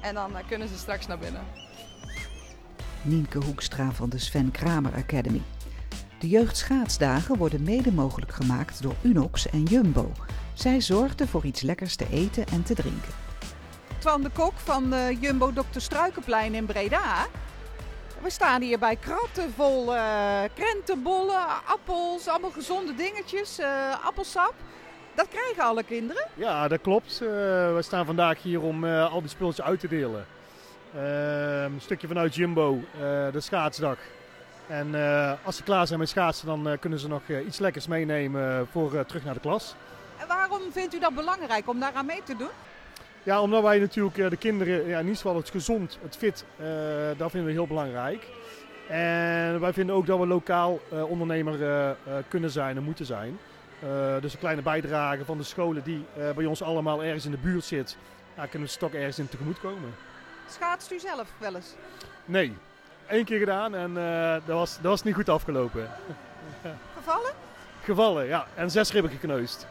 En 0.00 0.14
dan 0.14 0.36
eh, 0.36 0.48
kunnen 0.48 0.68
ze 0.68 0.78
straks 0.78 1.06
naar 1.06 1.18
binnen. 1.18 1.44
Nienke 3.02 3.38
Hoekstra 3.38 3.90
van 3.92 4.08
de 4.08 4.18
Sven 4.18 4.50
Kramer 4.50 4.94
Academy. 4.94 5.42
De 6.18 6.28
jeugdschaatsdagen 6.28 7.36
worden 7.36 7.62
mede 7.62 7.92
mogelijk 7.92 8.32
gemaakt 8.32 8.82
door 8.82 8.94
Unox 9.02 9.48
en 9.48 9.62
Jumbo. 9.62 10.12
Zij 10.58 10.80
zorgden 10.80 11.28
voor 11.28 11.44
iets 11.44 11.60
lekkers 11.62 11.96
te 11.96 12.06
eten 12.10 12.46
en 12.46 12.62
te 12.62 12.74
drinken. 12.74 13.12
Twan 13.98 14.22
de 14.22 14.30
Kok 14.30 14.52
van 14.56 14.92
eh, 14.92 15.22
Jumbo 15.22 15.52
Dr. 15.52 15.62
Struikenplein 15.80 16.54
in 16.54 16.66
Breda. 16.66 17.26
We 18.22 18.30
staan 18.30 18.62
hier 18.62 18.78
bij 18.78 18.96
kratten 18.96 19.52
vol 19.56 19.94
eh, 19.96 20.40
krentenbollen, 20.54 21.46
appels, 21.66 22.28
allemaal 22.28 22.50
gezonde 22.50 22.94
dingetjes, 22.94 23.58
eh, 23.58 24.06
appelsap. 24.06 24.54
Dat 25.14 25.28
krijgen 25.28 25.62
alle 25.62 25.82
kinderen. 25.82 26.26
Ja, 26.34 26.68
dat 26.68 26.80
klopt. 26.80 27.12
Eh, 27.12 27.28
we 27.74 27.78
staan 27.80 28.06
vandaag 28.06 28.42
hier 28.42 28.60
om 28.60 28.84
eh, 28.84 29.12
al 29.12 29.20
die 29.20 29.30
spulletjes 29.30 29.66
uit 29.66 29.80
te 29.80 29.88
delen. 29.88 30.26
Ehm, 30.94 31.72
een 31.74 31.80
stukje 31.80 32.06
vanuit 32.06 32.34
Jumbo, 32.34 32.74
eh, 32.94 33.00
de 33.32 33.40
schaatsdag. 33.40 33.96
En 34.66 34.94
eh, 34.94 35.32
als 35.44 35.56
ze 35.56 35.62
klaar 35.62 35.86
zijn 35.86 35.98
met 35.98 36.08
schaatsen, 36.08 36.46
dan 36.46 36.68
eh, 36.68 36.78
kunnen 36.78 36.98
ze 36.98 37.08
nog 37.08 37.22
eh, 37.26 37.46
iets 37.46 37.58
lekkers 37.58 37.86
meenemen 37.86 38.66
voor 38.72 38.94
eh, 38.94 39.00
terug 39.04 39.24
naar 39.24 39.34
de 39.34 39.40
klas. 39.40 39.74
Waarom 40.58 40.76
vindt 40.76 40.94
u 40.94 40.98
dat 40.98 41.14
belangrijk 41.14 41.68
om 41.68 41.80
daaraan 41.80 42.06
mee 42.06 42.22
te 42.22 42.36
doen? 42.36 42.48
Ja, 43.22 43.42
omdat 43.42 43.62
wij 43.62 43.78
natuurlijk 43.78 44.18
eh, 44.18 44.30
de 44.30 44.36
kinderen, 44.36 44.86
ja, 44.86 44.98
in 44.98 45.04
ieder 45.04 45.16
geval 45.16 45.36
het 45.36 45.50
gezond, 45.50 45.98
het 46.02 46.16
fit, 46.16 46.44
eh, 46.56 46.66
dat 47.16 47.30
vinden 47.30 47.44
we 47.44 47.52
heel 47.52 47.66
belangrijk. 47.66 48.26
En 48.88 49.60
wij 49.60 49.72
vinden 49.72 49.94
ook 49.94 50.06
dat 50.06 50.18
we 50.18 50.26
lokaal 50.26 50.80
eh, 50.90 51.10
ondernemer 51.10 51.96
kunnen 52.28 52.50
zijn 52.50 52.76
en 52.76 52.82
moeten 52.82 53.06
zijn. 53.06 53.38
Dus 54.20 54.32
een 54.32 54.38
kleine 54.38 54.62
bijdrage 54.62 55.24
van 55.24 55.38
de 55.38 55.44
scholen 55.44 55.82
die 55.82 56.04
bij 56.34 56.44
ons 56.44 56.62
allemaal 56.62 57.02
ergens 57.02 57.24
in 57.24 57.30
de 57.30 57.36
buurt 57.36 57.64
zit, 57.64 57.96
ja, 58.36 58.46
kunnen 58.46 58.68
we 58.68 58.74
ze 58.74 58.78
toch 58.78 58.92
ergens 58.92 59.18
in 59.18 59.28
tegemoet 59.28 59.60
komen. 59.60 59.94
Schaatst 60.48 60.92
u 60.92 60.98
zelf 60.98 61.28
wel 61.38 61.54
eens? 61.54 61.74
Nee, 62.24 62.56
één 63.06 63.24
keer 63.24 63.38
gedaan 63.38 63.74
en 63.74 63.94
dat, 64.46 64.56
was, 64.56 64.74
dat 64.74 64.90
was 64.90 65.02
niet 65.02 65.14
goed 65.14 65.28
afgelopen. 65.28 65.90
Gevallen? 66.96 67.32
Gevallen, 67.82 68.26
ja, 68.26 68.46
en 68.54 68.70
zes 68.70 68.92
ribben 68.92 69.10
gekneusd. 69.10 69.66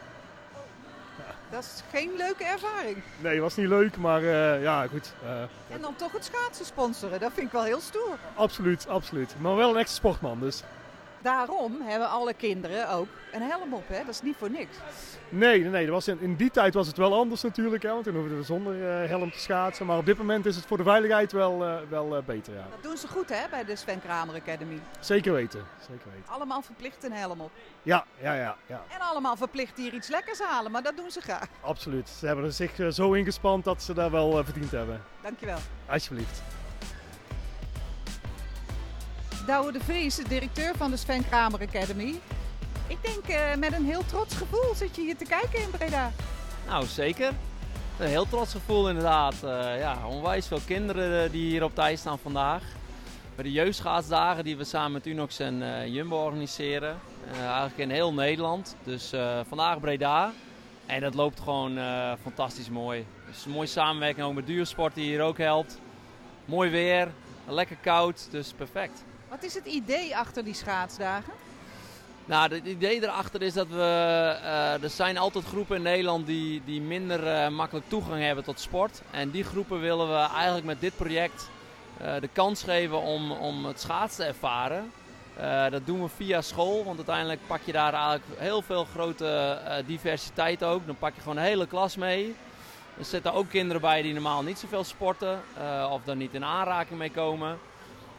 Dat 1.50 1.62
is 1.62 1.82
geen 1.90 2.10
leuke 2.16 2.44
ervaring. 2.44 2.96
Nee, 3.18 3.40
was 3.40 3.56
niet 3.56 3.68
leuk, 3.68 3.96
maar 3.96 4.22
eh, 4.22 4.62
ja, 4.62 4.86
goed. 4.86 5.12
eh, 5.24 5.40
En 5.74 5.80
dan 5.80 5.94
toch 5.96 6.12
het 6.12 6.24
schaatsen 6.24 6.64
sponsoren, 6.66 7.20
dat 7.20 7.30
vind 7.34 7.46
ik 7.46 7.52
wel 7.52 7.62
heel 7.62 7.80
stoer. 7.80 8.18
absoluut, 8.34 8.88
absoluut. 8.88 9.34
Maar 9.40 9.56
wel 9.56 9.70
een 9.70 9.76
echte 9.80 9.92
sportman, 9.94 10.40
dus. 10.40 10.62
Daarom 11.22 11.80
hebben 11.82 12.08
alle 12.08 12.34
kinderen 12.34 12.90
ook 12.90 13.08
een 13.32 13.42
helm 13.42 13.74
op, 13.74 13.88
hè? 13.88 13.98
Dat 13.98 14.14
is 14.14 14.22
niet 14.22 14.36
voor 14.36 14.50
niks. 14.50 14.76
Nee, 15.28 15.64
nee, 15.64 15.90
was 15.90 16.08
in, 16.08 16.20
in 16.20 16.36
die 16.36 16.50
tijd 16.50 16.74
was 16.74 16.86
het 16.86 16.96
wel 16.96 17.14
anders 17.14 17.42
natuurlijk. 17.42 17.82
Hè, 17.82 17.90
want 17.90 18.04
toen 18.04 18.14
hoefden 18.14 18.36
we 18.36 18.42
zonder 18.42 19.02
eh, 19.02 19.08
helm 19.08 19.30
te 19.30 19.38
schaatsen. 19.38 19.86
Maar 19.86 19.98
op 19.98 20.06
dit 20.06 20.18
moment 20.18 20.46
is 20.46 20.56
het 20.56 20.66
voor 20.66 20.76
de 20.76 20.82
veiligheid 20.82 21.32
wel, 21.32 21.64
eh, 21.64 21.76
wel 21.88 22.16
eh, 22.16 22.22
beter. 22.22 22.54
Ja. 22.54 22.66
Dat 22.70 22.82
doen 22.82 22.96
ze 22.96 23.08
goed, 23.08 23.28
hè, 23.28 23.48
bij 23.50 23.64
de 23.64 23.76
Sven 23.76 24.00
Kramer 24.00 24.34
Academy. 24.34 24.80
Zeker 25.00 25.32
weten. 25.32 25.64
Zeker 25.80 26.10
weten. 26.14 26.32
Allemaal 26.32 26.62
verplicht 26.62 27.04
een 27.04 27.12
helm 27.12 27.40
op. 27.40 27.50
Ja, 27.82 28.04
ja, 28.20 28.34
ja, 28.34 28.56
ja. 28.66 28.82
En 28.88 29.00
allemaal 29.00 29.36
verplicht 29.36 29.76
hier 29.76 29.94
iets 29.94 30.08
lekkers 30.08 30.40
halen, 30.40 30.70
maar 30.70 30.82
dat 30.82 30.96
doen 30.96 31.10
ze 31.10 31.20
graag. 31.20 31.46
Absoluut. 31.60 32.08
Ze 32.08 32.26
hebben 32.26 32.44
er 32.44 32.52
zich 32.52 32.72
zo 32.88 33.12
ingespand 33.12 33.64
dat 33.64 33.82
ze 33.82 33.94
daar 33.94 34.10
wel 34.10 34.44
verdiend 34.44 34.70
hebben. 34.70 35.02
Dankjewel. 35.22 35.58
Alsjeblieft. 35.86 36.57
Douwe 39.48 39.72
de 39.72 39.80
Vries, 39.80 40.16
de 40.16 40.28
directeur 40.28 40.76
van 40.76 40.90
de 40.90 40.96
Sven 40.96 41.28
Kramer 41.28 41.60
Academy. 41.60 42.20
Ik 42.86 42.98
denk 43.02 43.28
eh, 43.28 43.54
met 43.56 43.72
een 43.72 43.84
heel 43.84 44.06
trots 44.06 44.34
gevoel 44.34 44.74
zit 44.74 44.96
je 44.96 45.02
hier 45.02 45.16
te 45.16 45.24
kijken 45.24 45.62
in 45.62 45.70
Breda. 45.70 46.12
Nou, 46.66 46.86
zeker. 46.86 47.32
Een 47.98 48.08
heel 48.08 48.28
trots 48.28 48.52
gevoel 48.52 48.88
inderdaad. 48.88 49.34
Eh, 49.34 49.78
ja, 49.78 50.06
onwijs 50.06 50.46
veel 50.46 50.60
kinderen 50.66 51.24
eh, 51.24 51.30
die 51.30 51.50
hier 51.50 51.62
op 51.62 51.70
het 51.70 51.78
ijs 51.78 52.00
staan 52.00 52.18
vandaag. 52.18 52.62
Bij 53.34 53.44
de 53.44 53.52
jeugdschaatsdagen 53.52 54.44
die 54.44 54.56
we 54.56 54.64
samen 54.64 54.92
met 54.92 55.06
Unox 55.06 55.38
en 55.38 55.90
Jumbo 55.92 56.24
organiseren. 56.24 56.98
Eigenlijk 57.32 57.78
in 57.78 57.90
heel 57.90 58.14
Nederland. 58.14 58.76
Dus 58.84 59.12
vandaag 59.48 59.80
Breda. 59.80 60.32
En 60.86 61.00
dat 61.00 61.14
loopt 61.14 61.40
gewoon 61.40 61.78
fantastisch 62.22 62.70
mooi. 62.70 63.06
Dus 63.26 63.44
een 63.44 63.50
mooie 63.50 63.66
samenwerking 63.66 64.26
ook 64.26 64.34
met 64.34 64.46
Duursport 64.46 64.94
die 64.94 65.04
hier 65.04 65.22
ook 65.22 65.38
helpt. 65.38 65.80
Mooi 66.44 66.70
weer, 66.70 67.08
lekker 67.46 67.76
koud, 67.76 68.28
dus 68.30 68.52
perfect. 68.52 69.04
Wat 69.28 69.42
is 69.42 69.54
het 69.54 69.66
idee 69.66 70.16
achter 70.16 70.44
die 70.44 70.54
schaatsdagen? 70.54 71.32
Nou, 72.24 72.54
het 72.54 72.66
idee 72.66 73.02
erachter 73.02 73.42
is 73.42 73.52
dat 73.52 73.68
we. 73.68 73.82
eh, 74.42 74.82
er 74.82 74.90
zijn 74.90 75.18
altijd 75.18 75.44
groepen 75.44 75.76
in 75.76 75.82
Nederland 75.82 76.26
die, 76.26 76.62
die 76.64 76.80
minder 76.80 77.26
eh, 77.26 77.48
makkelijk 77.48 77.88
toegang 77.88 78.22
hebben 78.22 78.44
tot 78.44 78.60
sport. 78.60 79.02
En 79.10 79.30
die 79.30 79.44
groepen 79.44 79.80
willen 79.80 80.08
we 80.08 80.28
eigenlijk 80.34 80.66
met 80.66 80.80
dit 80.80 80.96
project 80.96 81.48
eh, 81.96 82.14
de 82.20 82.28
kans 82.32 82.62
geven 82.62 83.00
om, 83.00 83.30
om 83.32 83.64
het 83.64 83.80
schaatsen 83.80 84.24
te 84.24 84.30
ervaren. 84.30 84.92
Dat 85.70 85.86
doen 85.86 86.02
we 86.02 86.08
via 86.08 86.40
school, 86.40 86.84
want 86.84 86.96
uiteindelijk 86.96 87.40
pak 87.46 87.60
je 87.64 87.72
daar 87.72 87.92
eigenlijk 87.94 88.24
heel 88.36 88.62
veel 88.62 88.84
grote 88.84 89.58
diversiteit 89.86 90.64
ook. 90.64 90.86
Dan 90.86 90.96
pak 90.98 91.14
je 91.14 91.20
gewoon 91.20 91.36
een 91.36 91.42
hele 91.42 91.66
klas 91.66 91.96
mee. 91.96 92.34
Er 92.98 93.04
zitten 93.04 93.32
ook 93.32 93.48
kinderen 93.48 93.80
bij 93.80 94.02
die 94.02 94.12
normaal 94.12 94.42
niet 94.42 94.58
zoveel 94.58 94.84
sporten 94.84 95.40
of 95.90 96.00
daar 96.04 96.16
niet 96.16 96.34
in 96.34 96.44
aanraking 96.44 96.98
mee 96.98 97.10
komen. 97.10 97.58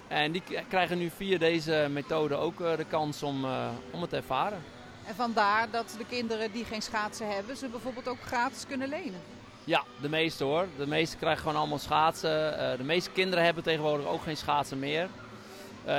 En 0.10 0.32
die 0.32 0.44
krijgen 0.68 0.98
nu 0.98 1.10
via 1.16 1.38
deze 1.38 1.88
methode 1.92 2.36
ook 2.36 2.62
eh, 2.62 2.78
de 2.78 2.86
kans 2.86 3.24
om, 3.24 3.46
eh, 3.46 3.68
om 3.92 4.02
het 4.02 4.10
te 4.10 4.16
ervaren. 4.16 4.64
En 5.06 5.16
vandaar 5.16 5.70
dat 5.72 5.96
de 5.98 6.06
kinderen 6.06 6.52
die 6.52 6.66
geen 6.66 6.82
schaatsen 6.82 7.34
hebben, 7.34 7.58
ze 7.58 7.68
bijvoorbeeld 7.68 8.08
ook 8.08 8.22
gratis 8.22 8.66
kunnen 8.68 8.90
lenen. 8.90 9.20
Ja, 9.64 9.84
de 10.02 10.10
meeste 10.10 10.44
hoor. 10.44 10.68
De 10.78 10.88
meeste 10.88 11.18
krijgen 11.18 11.42
gewoon 11.42 11.58
allemaal 11.58 11.78
schaatsen. 11.78 12.60
Eh, 12.60 12.78
de 12.78 12.84
meeste 12.84 13.12
kinderen 13.12 13.44
hebben 13.46 13.64
tegenwoordig 13.64 14.06
ook 14.08 14.22
geen 14.22 14.38
schaatsen 14.38 14.80
meer. 14.80 15.10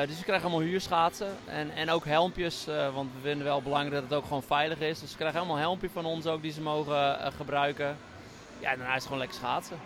Dus 0.06 0.18
ze 0.18 0.24
krijgen 0.24 0.48
allemaal 0.48 0.66
huurschaatsen 0.66 1.36
en, 1.46 1.70
en 1.70 1.90
ook 1.90 2.04
helmpjes, 2.04 2.66
want 2.94 3.10
we 3.14 3.20
vinden 3.22 3.46
wel 3.46 3.62
belangrijk 3.62 3.94
dat 3.94 4.02
het 4.02 4.18
ook 4.18 4.24
gewoon 4.24 4.42
veilig 4.42 4.80
is. 4.80 5.00
Dus 5.00 5.10
ze 5.10 5.16
krijgen 5.16 5.38
allemaal 5.38 5.56
helmpje 5.56 5.90
van 5.90 6.04
ons 6.04 6.26
ook 6.26 6.42
die 6.42 6.52
ze 6.52 6.60
mogen 6.60 7.32
gebruiken. 7.32 7.96
Ja, 8.58 8.70
en 8.70 8.78
daarna 8.78 8.88
is 8.88 8.94
het 8.94 9.02
gewoon 9.02 9.18
lekker 9.18 9.36
schaatsen. 9.36 9.76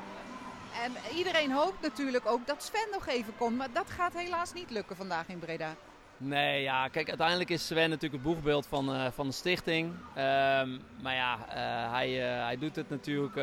En 0.83 1.17
iedereen 1.17 1.53
hoopt 1.53 1.83
natuurlijk 1.83 2.27
ook 2.27 2.47
dat 2.47 2.63
Sven 2.63 2.89
nog 2.93 3.07
even 3.07 3.37
komt, 3.37 3.57
maar 3.57 3.73
dat 3.73 3.91
gaat 3.91 4.13
helaas 4.13 4.53
niet 4.53 4.71
lukken 4.71 4.97
vandaag 4.97 5.29
in 5.29 5.39
Breda. 5.39 5.75
Nee, 6.17 6.63
ja, 6.63 6.89
kijk, 6.89 7.09
uiteindelijk 7.09 7.51
is 7.51 7.67
Sven 7.67 7.91
natuurlijk 7.91 8.23
het 8.23 8.33
boegbeeld 8.33 8.67
van, 8.67 8.95
eh, 8.95 9.07
van 9.15 9.27
de 9.27 9.33
stichting. 9.33 9.93
Ehm, 10.15 10.69
maar 11.03 11.15
ja, 11.15 11.39
eh, 11.49 11.93
hij, 11.93 12.23
eh, 12.23 12.45
hij 12.45 12.59
doet 12.59 12.77
het 12.77 12.91
natuurlijk 12.91 13.35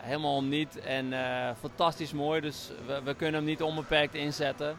helemaal 0.00 0.44
niet. 0.44 0.80
En 0.80 1.12
fantastisch 1.60 2.12
mooi, 2.12 2.40
dus 2.40 2.70
we, 2.86 3.02
we 3.02 3.14
kunnen 3.14 3.34
hem 3.34 3.44
niet 3.44 3.62
onbeperkt 3.62 4.14
inzetten. 4.14 4.76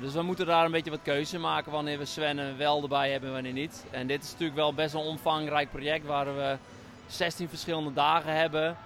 Dus 0.00 0.12
we 0.12 0.22
moeten 0.22 0.46
daar 0.46 0.64
een 0.64 0.70
beetje 0.70 0.90
wat 0.90 1.02
keuze 1.02 1.38
maken 1.38 1.72
wanneer 1.72 1.98
we 1.98 2.04
Sven 2.04 2.56
wel 2.56 2.82
erbij 2.82 3.10
hebben 3.10 3.28
en 3.28 3.34
wanneer 3.34 3.52
niet. 3.52 3.84
En 3.90 4.06
dit 4.06 4.22
is 4.22 4.30
natuurlijk 4.30 4.58
wel 4.58 4.74
best 4.74 4.94
een 4.94 5.00
omvangrijk 5.00 5.70
project 5.70 6.06
waar 6.06 6.36
we 6.36 6.56
16 7.06 7.48
verschillende 7.48 7.92
dagen 7.92 8.36
hebben. 8.36 8.76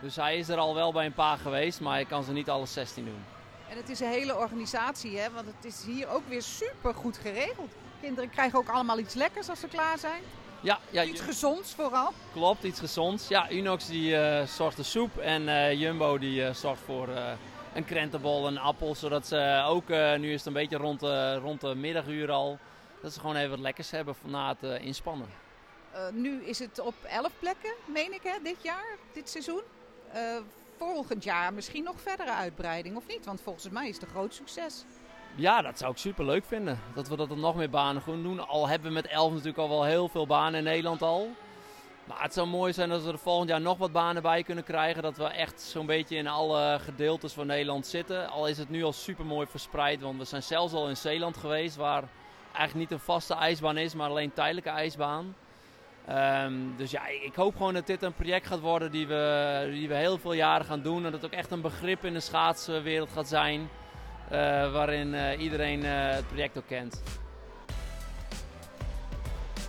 Dus 0.00 0.16
hij 0.16 0.36
is 0.36 0.48
er 0.48 0.56
al 0.56 0.74
wel 0.74 0.92
bij 0.92 1.06
een 1.06 1.14
paar 1.14 1.38
geweest, 1.38 1.80
maar 1.80 1.94
hij 1.94 2.04
kan 2.04 2.24
ze 2.24 2.32
niet 2.32 2.50
alle 2.50 2.66
16 2.66 3.04
doen. 3.04 3.24
En 3.68 3.76
het 3.76 3.88
is 3.88 4.00
een 4.00 4.08
hele 4.08 4.36
organisatie, 4.36 5.18
hè? 5.18 5.30
want 5.30 5.46
het 5.46 5.64
is 5.64 5.84
hier 5.84 6.08
ook 6.08 6.28
weer 6.28 6.42
super 6.42 6.94
goed 6.94 7.16
geregeld. 7.16 7.72
Kinderen 8.00 8.30
krijgen 8.30 8.58
ook 8.58 8.68
allemaal 8.68 8.98
iets 8.98 9.14
lekkers 9.14 9.48
als 9.48 9.60
ze 9.60 9.68
klaar 9.68 9.98
zijn. 9.98 10.22
Ja, 10.60 10.78
ja, 10.90 11.04
Iets 11.04 11.20
gezonds 11.20 11.74
vooral. 11.74 12.12
Klopt, 12.32 12.64
iets 12.64 12.80
gezonds. 12.80 13.28
Ja, 13.28 13.50
Unox 13.50 13.86
die 13.86 14.16
eh, 14.16 14.46
zorgt 14.46 14.74
voor 14.74 14.84
soep 14.84 15.18
en 15.18 15.48
eh, 15.48 15.80
Jumbo 15.80 16.18
die 16.18 16.44
eh, 16.44 16.54
zorgt 16.54 16.80
voor 16.84 17.08
een 17.74 17.84
krentenbol 17.84 18.46
en 18.46 18.52
een 18.52 18.58
appel. 18.62 18.94
Zodat 18.94 19.26
ze 19.26 19.64
ook, 19.66 19.88
nu 20.18 20.32
is 20.32 20.36
het 20.36 20.46
een 20.46 20.52
beetje 20.52 20.76
rond, 20.76 21.00
de 21.00 21.34
rond 21.34 21.60
de 21.60 21.74
middaguur 21.74 22.30
al, 22.30 22.58
dat 23.02 23.12
ze 23.12 23.20
gewoon 23.20 23.36
even 23.36 23.50
wat 23.50 23.58
lekkers 23.58 23.90
hebben 23.90 24.14
na 24.24 24.56
het 24.60 24.80
inspannen. 24.80 25.28
Nu 26.12 26.44
is 26.44 26.58
het 26.58 26.80
op 26.80 26.94
11 27.02 27.30
plekken, 27.38 27.72
meen 27.84 28.14
ik, 28.14 28.22
hè, 28.22 28.32
dit 28.42 28.62
jaar, 28.62 28.96
dit 29.12 29.28
seizoen. 29.28 29.62
Eh, 30.12 30.36
volgend 30.76 31.24
jaar 31.24 31.52
misschien 31.52 31.84
nog 31.84 32.00
verdere 32.00 32.32
uitbreiding, 32.32 32.96
of 32.96 33.06
niet? 33.06 33.24
Want 33.24 33.40
volgens 33.40 33.68
mij 33.68 33.88
is 33.88 33.94
het 33.94 34.04
een 34.04 34.10
groot 34.10 34.34
succes. 34.34 34.84
Ja, 35.34 35.62
dat 35.62 35.78
zou 35.78 35.90
ik 35.92 35.98
super 35.98 36.24
leuk 36.24 36.44
vinden. 36.44 36.80
Dat 36.94 37.08
we 37.08 37.16
dat 37.16 37.30
op 37.30 37.36
nog 37.36 37.54
meer 37.56 37.70
banen 37.70 38.02
gaan 38.02 38.22
doen. 38.22 38.48
Al 38.48 38.68
hebben 38.68 38.88
we 38.88 38.94
met 38.94 39.06
11 39.06 39.30
natuurlijk 39.30 39.58
al 39.58 39.68
wel 39.68 39.84
heel 39.84 40.08
veel 40.08 40.26
banen 40.26 40.58
in 40.58 40.64
Nederland 40.64 41.02
al. 41.02 41.30
Maar 42.04 42.22
het 42.22 42.32
zou 42.32 42.46
mooi 42.46 42.72
zijn 42.72 42.90
als 42.90 43.04
we 43.04 43.12
er 43.12 43.18
volgend 43.18 43.48
jaar 43.48 43.60
nog 43.60 43.78
wat 43.78 43.92
banen 43.92 44.22
bij 44.22 44.42
kunnen 44.42 44.64
krijgen. 44.64 45.02
Dat 45.02 45.16
we 45.16 45.24
echt 45.24 45.60
zo'n 45.60 45.86
beetje 45.86 46.16
in 46.16 46.26
alle 46.26 46.78
gedeeltes 46.78 47.32
van 47.32 47.46
Nederland 47.46 47.86
zitten. 47.86 48.28
Al 48.28 48.46
is 48.46 48.58
het 48.58 48.68
nu 48.68 48.84
al 48.84 48.92
super 48.92 49.24
mooi 49.24 49.46
verspreid. 49.46 50.00
Want 50.00 50.18
we 50.18 50.24
zijn 50.24 50.42
zelfs 50.42 50.72
al 50.72 50.88
in 50.88 50.96
Zeeland 50.96 51.36
geweest. 51.36 51.76
Waar 51.76 52.04
eigenlijk 52.52 52.90
niet 52.90 52.98
een 52.98 53.04
vaste 53.04 53.34
ijsbaan 53.34 53.76
is, 53.76 53.94
maar 53.94 54.08
alleen 54.08 54.32
tijdelijke 54.32 54.70
ijsbaan. 54.70 55.34
Ehm, 56.08 56.52
dus 56.76 56.90
ja, 56.90 57.06
ik 57.06 57.34
hoop 57.34 57.56
gewoon 57.56 57.74
dat 57.74 57.86
dit 57.86 58.02
een 58.02 58.12
project 58.14 58.46
gaat 58.46 58.60
worden 58.60 58.90
die 58.90 59.06
we, 59.06 59.68
die 59.72 59.88
we 59.88 59.94
heel 59.94 60.18
veel 60.18 60.32
jaren 60.32 60.66
gaan 60.66 60.82
doen. 60.82 60.96
En 60.96 61.02
dat 61.02 61.12
het 61.12 61.24
ook 61.24 61.38
echt 61.38 61.50
een 61.50 61.60
begrip 61.60 62.04
in 62.04 62.12
de 62.12 62.20
schaatswereld 62.20 63.10
gaat 63.12 63.28
zijn. 63.28 63.68
eh, 64.28 64.72
waarin 64.72 65.14
eh, 65.14 65.40
iedereen 65.40 65.84
eh, 65.84 65.90
het 65.92 66.26
project 66.28 66.58
ook 66.58 66.66
kent. 66.66 67.02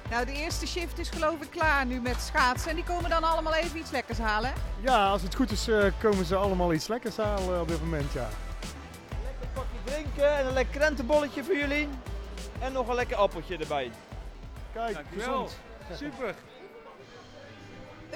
Nou, 0.10 0.25
de 0.25 0.31
eerste 0.31 0.67
shift 0.67 1.00
is 1.00 1.10
geloof 1.10 1.41
ik 1.41 1.50
klaar 1.50 1.86
nu 1.86 2.01
met 2.01 2.22
schaatsen. 2.22 2.69
En 2.69 2.75
die 2.75 2.86
komen 2.86 3.10
dan 3.10 3.24
allemaal 3.24 3.53
even 3.53 3.77
iets 3.79 3.91
lekkers 3.91 4.17
halen. 4.17 4.53
Ja, 4.81 5.10
als 5.10 5.22
het 5.22 5.36
goed 5.36 5.51
is 5.51 5.67
eh, 5.67 5.86
komen 6.01 6.25
ze 6.25 6.36
allemaal 6.36 6.74
iets 6.74 6.88
lekkers 6.88 7.17
halen 7.17 7.62
op 7.62 7.67
dit 7.67 7.79
moment, 7.81 8.12
ja. 8.13 8.27
Lekker 9.24 9.48
pakje 9.53 9.77
drinken 9.84 10.38
en 10.38 10.46
een 10.46 10.53
lekker 10.53 10.79
krentenbolletje 10.79 11.43
voor 11.43 11.55
jullie. 11.55 11.88
En 12.60 12.72
nog 12.72 12.88
een 12.88 12.96
lekker 12.96 13.17
appeltje 13.17 13.58
erbij. 13.58 13.91
Kijk, 14.74 14.93
Dankjewel. 14.93 15.50
Super. 15.96 16.36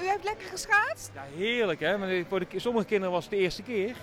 U 0.02 0.06
hebt 0.06 0.24
lekker 0.24 0.46
geschaatst? 0.46 1.10
Ja, 1.14 1.22
heerlijk 1.36 1.80
hè. 1.80 1.98
Maar 1.98 2.08
voor 2.28 2.40
de, 2.40 2.46
sommige 2.56 2.86
kinderen 2.86 3.12
was 3.12 3.24
het 3.24 3.32
de 3.32 3.38
eerste 3.38 3.62
keer. 3.62 3.94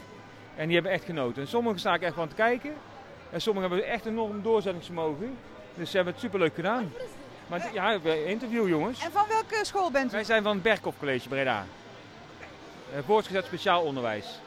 En 0.56 0.66
die 0.66 0.74
hebben 0.74 0.92
echt 0.92 1.06
genoten. 1.06 1.42
En 1.42 1.48
sommigen 1.48 1.80
sta 1.80 1.94
ik 1.94 2.02
echt 2.02 2.16
van 2.16 2.28
te 2.28 2.36
kijken. 2.36 2.74
En 3.30 3.42
sommigen 3.42 3.70
hebben 3.70 3.88
echt 3.88 4.06
enorm 4.06 4.42
doorzettingsvermogen. 4.42 5.38
Dus 5.74 5.90
ze 5.90 5.96
hebben 5.96 6.14
het 6.14 6.24
superleuk 6.24 6.56
gedaan. 6.56 6.94
Maar 7.48 7.74
ja, 7.74 8.00
interview 8.26 8.68
jongens. 8.68 9.04
En 9.04 9.12
van 9.12 9.26
welke 9.28 9.66
school 9.66 9.92
bent 9.92 10.12
u? 10.12 10.16
Wij 10.16 10.24
zijn 10.24 10.44
van 10.44 10.54
het 10.54 10.64
Berkhoff 10.64 10.98
College 11.00 11.28
Breda. 11.28 11.66
Eh, 12.94 13.00
voortgezet 13.06 13.46
speciaal 13.46 13.82
onderwijs. 13.82 14.40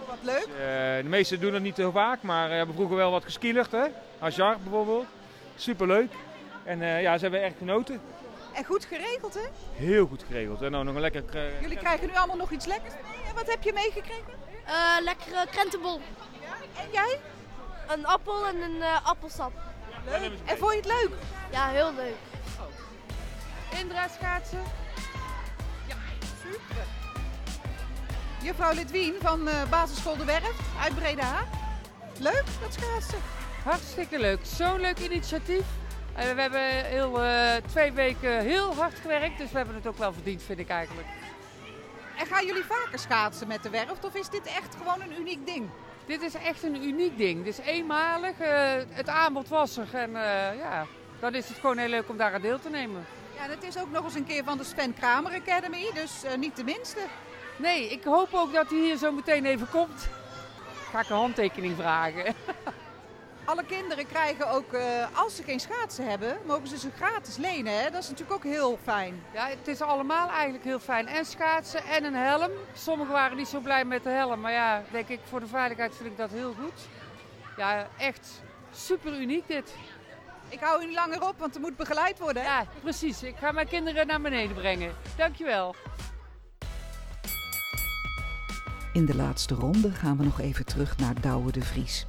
Oh, 0.00 0.08
wat 0.08 0.18
leuk. 0.22 0.46
Eh, 0.46 1.02
de 1.02 1.08
meesten 1.08 1.40
doen 1.40 1.54
het 1.54 1.62
niet 1.62 1.76
heel 1.76 1.92
vaak, 1.92 2.22
maar 2.22 2.48
we 2.48 2.54
hebben 2.54 2.74
vroeger 2.74 2.96
wel 2.96 3.10
wat 3.10 3.24
geskielerd 3.24 3.72
hè. 3.72 3.84
Hajar 4.18 4.56
bijvoorbeeld. 4.62 5.06
Superleuk. 5.56 6.12
En 6.64 6.82
eh, 6.82 7.02
ja, 7.02 7.14
ze 7.16 7.22
hebben 7.22 7.42
echt 7.42 7.54
genoten. 7.58 8.00
En 8.52 8.64
goed 8.64 8.84
geregeld, 8.84 9.34
hè? 9.34 9.40
Heel 9.72 10.06
goed 10.06 10.22
geregeld. 10.26 10.62
En 10.62 10.70
nou 10.70 10.84
nog 10.84 10.94
een 10.94 11.00
lekker... 11.00 11.24
eh, 11.36 11.60
Jullie 11.60 11.76
krijgen 11.78 12.06
nu 12.08 12.14
allemaal 12.16 12.36
nog 12.36 12.50
iets 12.50 12.66
lekkers 12.66 12.94
mee. 12.94 13.22
En 13.28 13.34
wat 13.34 13.46
heb 13.50 13.62
je 13.62 13.72
meegekregen? 13.72 14.32
Eh, 14.64 14.74
lekkere 15.02 15.46
krentenbol. 15.50 16.00
En 16.76 16.90
jij? 16.92 17.20
Een 17.88 18.06
appel 18.06 18.46
en 18.48 18.60
een 18.62 18.82
eh, 18.82 19.06
appelsap. 19.06 19.52
Leuk. 20.04 20.30
En 20.44 20.58
vond 20.58 20.70
je 20.72 20.76
het 20.76 20.86
leuk? 20.86 21.10
Ja, 21.52 21.68
heel 21.68 21.94
leuk. 21.94 22.14
Indra 23.80 24.08
schaatsen? 24.08 24.62
Ja, 25.86 25.94
super. 26.42 26.84
Juffrouw 28.42 28.72
Lidwien 28.74 29.14
van 29.20 29.48
eh, 29.48 29.68
basisschool 29.70 30.16
De 30.16 30.24
Werf 30.24 30.60
uit 30.82 30.94
Breda. 30.94 31.44
Leuk, 32.18 32.44
dat 32.60 32.72
schaatsen. 32.80 33.18
Hartstikke 33.64 34.18
leuk. 34.18 34.38
Zo'n 34.42 34.80
leuk 34.80 34.98
initiatief. 34.98 35.64
En 36.18 36.34
we 36.34 36.40
hebben 36.40 36.84
heel, 36.84 37.22
eh, 37.22 37.56
twee 37.66 37.92
weken 37.92 38.40
heel 38.40 38.74
hard 38.74 38.98
gewerkt, 38.98 39.38
dus 39.38 39.50
we 39.50 39.56
hebben 39.56 39.74
het 39.74 39.86
ook 39.86 39.98
wel 39.98 40.12
verdiend, 40.12 40.42
vind 40.42 40.58
ik 40.58 40.68
eigenlijk. 40.68 41.06
En 42.18 42.26
gaan 42.26 42.46
jullie 42.46 42.64
vaker 42.64 42.98
schaatsen 42.98 43.48
met 43.48 43.62
De 43.62 43.70
Werf? 43.70 44.04
Of 44.04 44.14
is 44.14 44.28
dit 44.28 44.46
echt 44.46 44.76
gewoon 44.76 45.00
een 45.00 45.20
uniek 45.20 45.46
ding? 45.46 45.68
Dit 46.06 46.22
is 46.22 46.34
echt 46.34 46.62
een 46.62 46.84
uniek 46.84 47.18
ding. 47.18 47.44
Dit 47.44 47.58
is 47.58 47.64
eenmalig. 47.66 48.38
eh, 48.38 48.72
het 48.88 49.08
aanbod 49.08 49.48
was 49.48 49.76
er 49.76 49.88
en 49.92 50.16
eh, 50.16 50.58
ja, 50.58 50.86
dan 51.20 51.34
is 51.34 51.48
het 51.48 51.58
gewoon 51.58 51.78
heel 51.78 51.88
leuk 51.88 52.08
om 52.08 52.16
daar 52.16 52.34
aan 52.34 52.40
deel 52.40 52.60
te 52.60 52.70
nemen. 52.70 53.06
Ja, 53.36 53.44
en 53.44 53.50
het 53.50 53.62
is 53.62 53.78
ook 53.78 53.90
nog 53.90 54.04
eens 54.04 54.14
een 54.14 54.26
keer 54.26 54.44
van 54.44 54.58
de 54.58 54.64
Sven 54.64 54.94
Kramer 54.94 55.32
Academy, 55.32 55.90
dus 55.94 56.22
niet 56.38 56.56
de 56.56 56.64
minste. 56.64 57.00
Nee, 57.56 57.88
ik 57.90 58.04
hoop 58.04 58.28
ook 58.34 58.52
dat 58.52 58.70
hij 58.70 58.78
hier 58.78 58.96
zo 58.96 59.12
meteen 59.12 59.44
even 59.44 59.68
komt. 59.70 60.08
Ga 60.90 61.00
ik 61.00 61.08
een 61.08 61.16
handtekening 61.16 61.76
vragen. 61.76 62.24
Alle 63.48 63.64
kinderen 63.64 64.06
krijgen 64.06 64.50
ook, 64.50 64.72
eh, 64.72 65.06
als 65.12 65.36
ze 65.36 65.42
geen 65.42 65.60
schaatsen 65.60 66.08
hebben, 66.08 66.38
mogen 66.46 66.68
ze 66.68 66.78
ze 66.78 66.90
gratis 66.96 67.36
lenen. 67.36 67.82
Hè? 67.82 67.90
Dat 67.90 68.02
is 68.02 68.08
natuurlijk 68.08 68.36
ook 68.36 68.52
heel 68.52 68.78
fijn. 68.82 69.22
Ja, 69.32 69.48
het 69.48 69.68
is 69.68 69.80
allemaal 69.80 70.30
eigenlijk 70.30 70.64
heel 70.64 70.78
fijn. 70.78 71.06
En 71.06 71.24
schaatsen 71.24 71.84
en 71.84 72.04
een 72.04 72.14
helm. 72.14 72.50
Sommigen 72.74 73.12
waren 73.12 73.36
niet 73.36 73.48
zo 73.48 73.60
blij 73.60 73.84
met 73.84 74.02
de 74.02 74.08
helm. 74.10 74.40
Maar 74.40 74.52
ja, 74.52 74.82
denk 74.90 75.08
ik, 75.08 75.20
voor 75.24 75.40
de 75.40 75.46
veiligheid 75.46 75.96
vind 75.96 76.08
ik 76.08 76.16
dat 76.16 76.30
heel 76.30 76.54
goed. 76.60 76.88
Ja, 77.56 77.88
echt 77.98 78.42
super 78.72 79.20
uniek 79.20 79.46
dit. 79.46 79.74
Ik 80.48 80.60
hou 80.60 80.82
u 80.82 80.86
niet 80.86 80.94
langer 80.94 81.28
op, 81.28 81.38
want 81.38 81.54
er 81.54 81.60
moet 81.60 81.76
begeleid 81.76 82.18
worden. 82.18 82.42
Hè? 82.42 82.48
Ja, 82.48 82.66
precies. 82.82 83.22
Ik 83.22 83.36
ga 83.36 83.52
mijn 83.52 83.68
kinderen 83.68 84.06
naar 84.06 84.20
beneden 84.20 84.56
brengen. 84.56 84.94
Dankjewel. 85.16 85.74
In 88.92 89.06
de 89.06 89.14
laatste 89.14 89.54
ronde 89.54 89.90
gaan 89.90 90.16
we 90.16 90.24
nog 90.24 90.40
even 90.40 90.64
terug 90.66 90.96
naar 90.96 91.20
Douwe 91.20 91.52
de 91.52 91.62
Vries. 91.62 92.06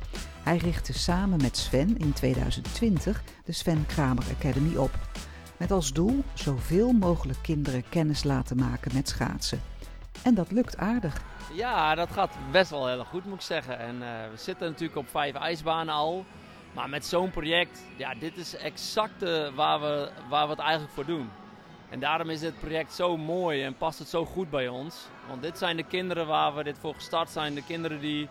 Hij 0.49 0.57
richtte 0.57 0.93
samen 0.93 1.41
met 1.41 1.57
Sven 1.57 1.97
in 1.97 2.13
2020 2.13 3.23
de 3.45 3.51
Sven 3.51 3.85
Kramer 3.85 4.23
Academy 4.37 4.75
op. 4.75 4.91
Met 5.57 5.71
als 5.71 5.93
doel 5.93 6.23
zoveel 6.33 6.91
mogelijk 6.91 7.39
kinderen 7.41 7.89
kennis 7.89 8.23
laten 8.23 8.57
maken 8.57 8.91
met 8.93 9.09
schaatsen. 9.09 9.61
En 10.23 10.33
dat 10.35 10.51
lukt 10.51 10.77
aardig. 10.77 11.21
Ja, 11.53 11.95
dat 11.95 12.11
gaat 12.11 12.35
best 12.51 12.69
wel 12.69 12.87
heel 12.87 13.03
goed 13.03 13.25
moet 13.25 13.33
ik 13.33 13.41
zeggen. 13.41 13.79
En 13.79 14.01
eh, 14.01 14.29
we 14.31 14.37
zitten 14.37 14.67
natuurlijk 14.67 14.97
op 14.97 15.09
vijf 15.09 15.35
ijsbanen 15.35 15.93
al. 15.93 16.25
Maar 16.73 16.89
met 16.89 17.05
zo'n 17.05 17.31
project, 17.31 17.81
ja, 17.97 18.13
dit 18.19 18.37
is 18.37 18.55
exact 18.55 19.23
eh, 19.23 19.47
waar, 19.55 19.79
we, 19.79 20.11
waar 20.29 20.45
we 20.45 20.51
het 20.51 20.61
eigenlijk 20.61 20.93
voor 20.93 21.05
doen. 21.05 21.29
En 21.89 21.99
daarom 21.99 22.29
is 22.29 22.39
dit 22.39 22.59
project 22.59 22.93
zo 22.93 23.17
mooi 23.17 23.63
en 23.63 23.77
past 23.77 23.99
het 23.99 24.09
zo 24.09 24.25
goed 24.25 24.49
bij 24.49 24.67
ons. 24.67 25.07
Want 25.27 25.41
dit 25.41 25.57
zijn 25.57 25.77
de 25.77 25.83
kinderen 25.83 26.27
waar 26.27 26.55
we 26.55 26.63
dit 26.63 26.77
voor 26.79 26.93
gestart 26.93 27.29
zijn. 27.29 27.53
De 27.53 27.63
kinderen 27.63 27.99
die 27.99 28.29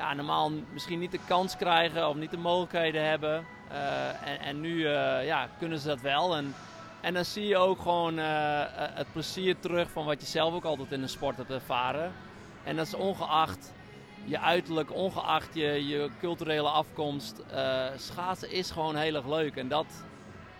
ja, 0.00 0.14
normaal 0.14 0.50
misschien 0.72 0.98
niet 0.98 1.10
de 1.10 1.20
kans 1.26 1.56
krijgen 1.56 2.08
of 2.08 2.16
niet 2.16 2.30
de 2.30 2.36
mogelijkheden 2.36 3.08
hebben. 3.08 3.46
Eh, 3.68 4.28
en, 4.28 4.40
en 4.40 4.60
nu 4.60 4.86
eh, 4.86 5.26
ja, 5.26 5.48
kunnen 5.58 5.78
ze 5.78 5.88
dat 5.88 6.00
wel. 6.00 6.36
En, 6.36 6.54
en 7.00 7.14
dan 7.14 7.24
zie 7.24 7.46
je 7.46 7.56
ook 7.56 7.80
gewoon 7.80 8.18
eh, 8.18 8.62
het 8.74 9.12
plezier 9.12 9.58
terug 9.58 9.90
van 9.90 10.04
wat 10.04 10.20
je 10.20 10.26
zelf 10.26 10.54
ook 10.54 10.64
altijd 10.64 10.92
in 10.92 11.00
de 11.00 11.06
sport 11.06 11.36
hebt 11.36 11.50
ervaren. 11.50 12.12
En 12.64 12.76
dat 12.76 12.86
is 12.86 12.94
ongeacht 12.94 13.72
je 14.24 14.40
uiterlijk, 14.40 14.94
ongeacht 14.94 15.54
je, 15.54 15.86
je 15.86 16.10
culturele 16.20 16.68
afkomst. 16.68 17.42
schaatsen 17.96 18.50
is 18.50 18.70
gewoon 18.70 18.96
heel 18.96 19.14
erg 19.14 19.26
leuk. 19.26 19.56
En 19.56 19.68
dat 19.68 19.86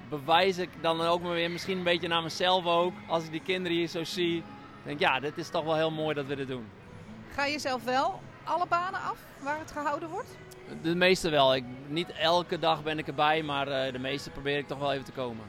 bewijs 0.08 0.58
ik 0.58 0.70
dan 0.80 1.00
ook 1.00 1.22
maar 1.22 1.32
weer 1.32 1.50
misschien 1.50 1.78
een 1.78 1.84
beetje 1.84 2.08
naar 2.08 2.22
mezelf 2.22 2.66
ook. 2.66 2.92
Als 3.08 3.24
ik 3.24 3.30
die 3.30 3.42
kinderen 3.42 3.76
hier 3.76 3.88
zo 3.88 4.04
zie. 4.04 4.42
denk 4.84 5.00
ja, 5.00 5.20
dit 5.20 5.38
is 5.38 5.48
toch 5.48 5.64
wel 5.64 5.76
heel 5.76 5.90
mooi 5.90 6.14
dat 6.14 6.26
we 6.26 6.36
dit 6.36 6.48
doen. 6.48 6.66
Ga 7.34 7.44
je 7.44 7.58
zelf 7.58 7.84
wel 7.84 8.20
alle 8.44 8.66
banen 8.66 9.00
af 9.00 9.18
waar 9.42 9.58
het 9.58 9.72
gehouden 9.72 10.08
wordt? 10.08 10.36
De 10.82 10.94
meeste 10.94 11.30
wel. 11.30 11.54
Ik, 11.54 11.64
niet 11.86 12.12
elke 12.12 12.58
dag 12.58 12.82
ben 12.82 12.98
ik 12.98 13.06
erbij, 13.06 13.42
maar 13.42 13.68
eh, 13.68 13.92
de 13.92 13.98
meeste 13.98 14.30
probeer 14.30 14.58
ik 14.58 14.66
toch 14.66 14.78
wel 14.78 14.92
even 14.92 15.04
te 15.04 15.12
komen. 15.12 15.44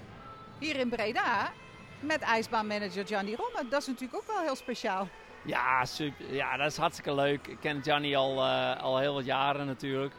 Hier 0.60 0.76
in 0.76 0.90
Breda 0.90 1.52
met 2.00 2.22
ijsbaanmanager 2.22 3.08
Gianni 3.08 3.36
Romme. 3.36 3.70
Dat 3.70 3.82
is 3.82 3.88
natuurlijk 3.88 4.16
ook 4.16 4.28
wel 4.28 4.42
heel 4.42 4.56
speciaal. 4.56 5.08
Ja, 5.46 5.86
super. 5.86 6.34
ja, 6.34 6.58
dat 6.58 6.72
is 6.72 6.78
hartstikke 6.78 7.14
leuk. 7.14 7.48
Ik 7.48 7.58
ken 7.60 7.84
Gianni 7.84 8.16
al, 8.16 8.44
eh, 8.44 8.82
al 8.82 8.98
heel 8.98 9.14
wat 9.14 9.26
jaren 9.26 9.66
natuurlijk. 9.66 10.14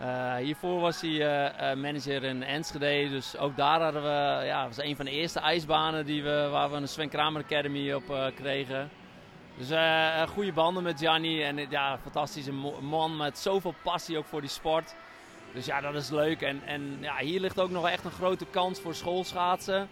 Eh, 0.00 0.34
hiervoor 0.34 0.80
was 0.80 1.00
hij 1.00 1.18
manager 1.76 2.24
in 2.24 2.42
Enschede, 2.42 3.10
dus 3.10 3.36
ook 3.36 3.56
daar 3.56 3.80
hadden 3.80 4.02
we, 4.02 4.46
ja, 4.46 4.66
was 4.66 4.78
een 4.78 4.96
van 4.96 5.04
de 5.04 5.10
eerste 5.10 5.40
ijsbanen 5.40 6.06
die 6.06 6.22
we, 6.22 6.48
waar 6.50 6.70
we 6.70 6.76
een 6.76 6.88
Sven 6.88 7.08
Kramer 7.08 7.42
Academy 7.42 7.92
op 7.92 8.32
kregen. 8.34 8.90
Dus 9.58 9.70
eh, 9.70 10.22
eh, 10.22 10.28
goede 10.28 10.52
banden 10.52 10.82
met 10.82 10.98
Gianni 10.98 11.42
en 11.42 11.58
eh, 11.58 11.70
ja, 11.70 11.98
fantastische 12.02 12.52
man 12.80 13.16
met 13.16 13.38
zoveel 13.38 13.74
passie 13.82 14.18
ook 14.18 14.26
voor 14.26 14.40
die 14.40 14.50
sport. 14.50 14.94
Dus 15.52 15.66
ja, 15.66 15.80
dat 15.80 15.94
is 15.94 16.10
leuk. 16.10 16.42
En, 16.42 16.62
en 16.66 16.98
ja, 17.00 17.16
hier 17.16 17.40
ligt 17.40 17.60
ook 17.60 17.70
nog 17.70 17.88
echt 17.88 18.04
een 18.04 18.10
grote 18.10 18.46
kans 18.50 18.80
voor 18.80 18.94
schoolschaatsen. 18.94 19.88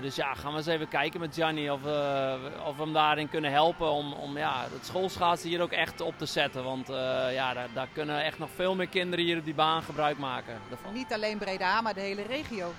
Dus 0.00 0.16
ja, 0.16 0.34
gaan 0.34 0.50
we 0.52 0.56
eens 0.58 0.66
even 0.66 0.88
kijken 0.88 1.20
met 1.20 1.34
Gianni 1.34 1.70
of, 1.70 1.82
we- 1.82 2.50
of 2.66 2.76
we 2.76 2.82
hem 2.82 2.92
daarin 2.92 3.28
kunnen 3.28 3.50
helpen 3.52 3.90
om, 3.90 4.12
om 4.12 4.38
ja, 4.38 4.64
het 4.72 4.86
schoolschaatsen 4.86 5.48
hier 5.48 5.62
ook 5.62 5.72
echt 5.72 6.00
op 6.00 6.14
te 6.18 6.26
zetten. 6.26 6.64
Want 6.64 6.86
ja, 7.32 7.54
daar, 7.54 7.68
daar 7.74 7.88
kunnen 7.92 8.24
echt 8.24 8.38
nog 8.38 8.48
veel 8.54 8.74
meer 8.74 8.86
kinderen 8.88 9.24
hier 9.24 9.38
op 9.38 9.44
die 9.44 9.54
baan 9.54 9.82
gebruik 9.82 10.18
maken. 10.18 10.60
daarvan. 10.68 10.92
Niet 10.92 11.12
alleen 11.12 11.38
Breda, 11.38 11.80
maar 11.80 11.94
de 11.94 12.00
hele 12.00 12.22
regio. 12.22 12.72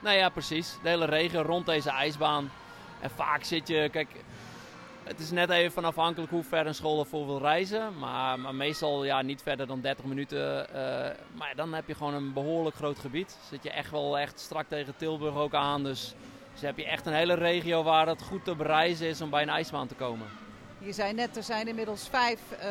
Nou 0.00 0.16
ja, 0.16 0.28
precies. 0.28 0.76
De 0.82 0.88
hele 0.88 1.04
regen 1.04 1.42
rond 1.42 1.66
deze 1.66 1.90
ijsbaan. 1.90 2.50
En 3.00 3.10
vaak 3.10 3.44
zit 3.44 3.68
je, 3.68 3.88
kijk, 3.92 4.08
het 5.04 5.18
is 5.18 5.30
net 5.30 5.50
even 5.50 5.84
afhankelijk 5.84 6.30
hoe 6.30 6.42
ver 6.42 6.66
een 6.66 6.74
school 6.74 6.98
ervoor 7.00 7.26
wil 7.26 7.38
reizen. 7.38 7.98
Maar, 7.98 8.40
maar 8.40 8.54
meestal 8.54 9.04
ja, 9.04 9.22
niet 9.22 9.42
verder 9.42 9.66
dan 9.66 9.80
30 9.80 10.04
minuten. 10.04 10.68
eh, 10.74 11.16
maar 11.32 11.52
dan 11.56 11.74
heb 11.74 11.86
je 11.88 11.94
gewoon 11.94 12.14
een 12.14 12.32
behoorlijk 12.32 12.76
groot 12.76 12.98
gebied. 12.98 13.36
Zit 13.50 13.62
je 13.62 13.70
echt 13.70 13.90
wel 13.90 14.18
echt 14.18 14.40
strak 14.40 14.68
tegen 14.68 14.96
Tilburg 14.96 15.34
ook 15.34 15.54
aan. 15.54 15.84
Dus, 15.84 16.14
dus 16.52 16.60
heb 16.60 16.76
je 16.78 16.86
echt 16.86 17.06
een 17.06 17.12
hele 17.12 17.34
regio 17.34 17.82
waar 17.82 18.06
het 18.06 18.22
goed 18.22 18.44
te 18.44 18.54
bereizen 18.56 19.06
is 19.06 19.20
om 19.20 19.30
bij 19.30 19.42
een 19.42 19.48
ijsbaan 19.48 19.86
te 19.86 19.94
komen. 19.94 20.26
Je 20.78 20.92
zei 20.92 21.12
net, 21.12 21.36
er 21.36 21.42
zijn 21.42 21.68
inmiddels 21.68 22.08
vijf 22.08 22.40
eh 22.60 22.68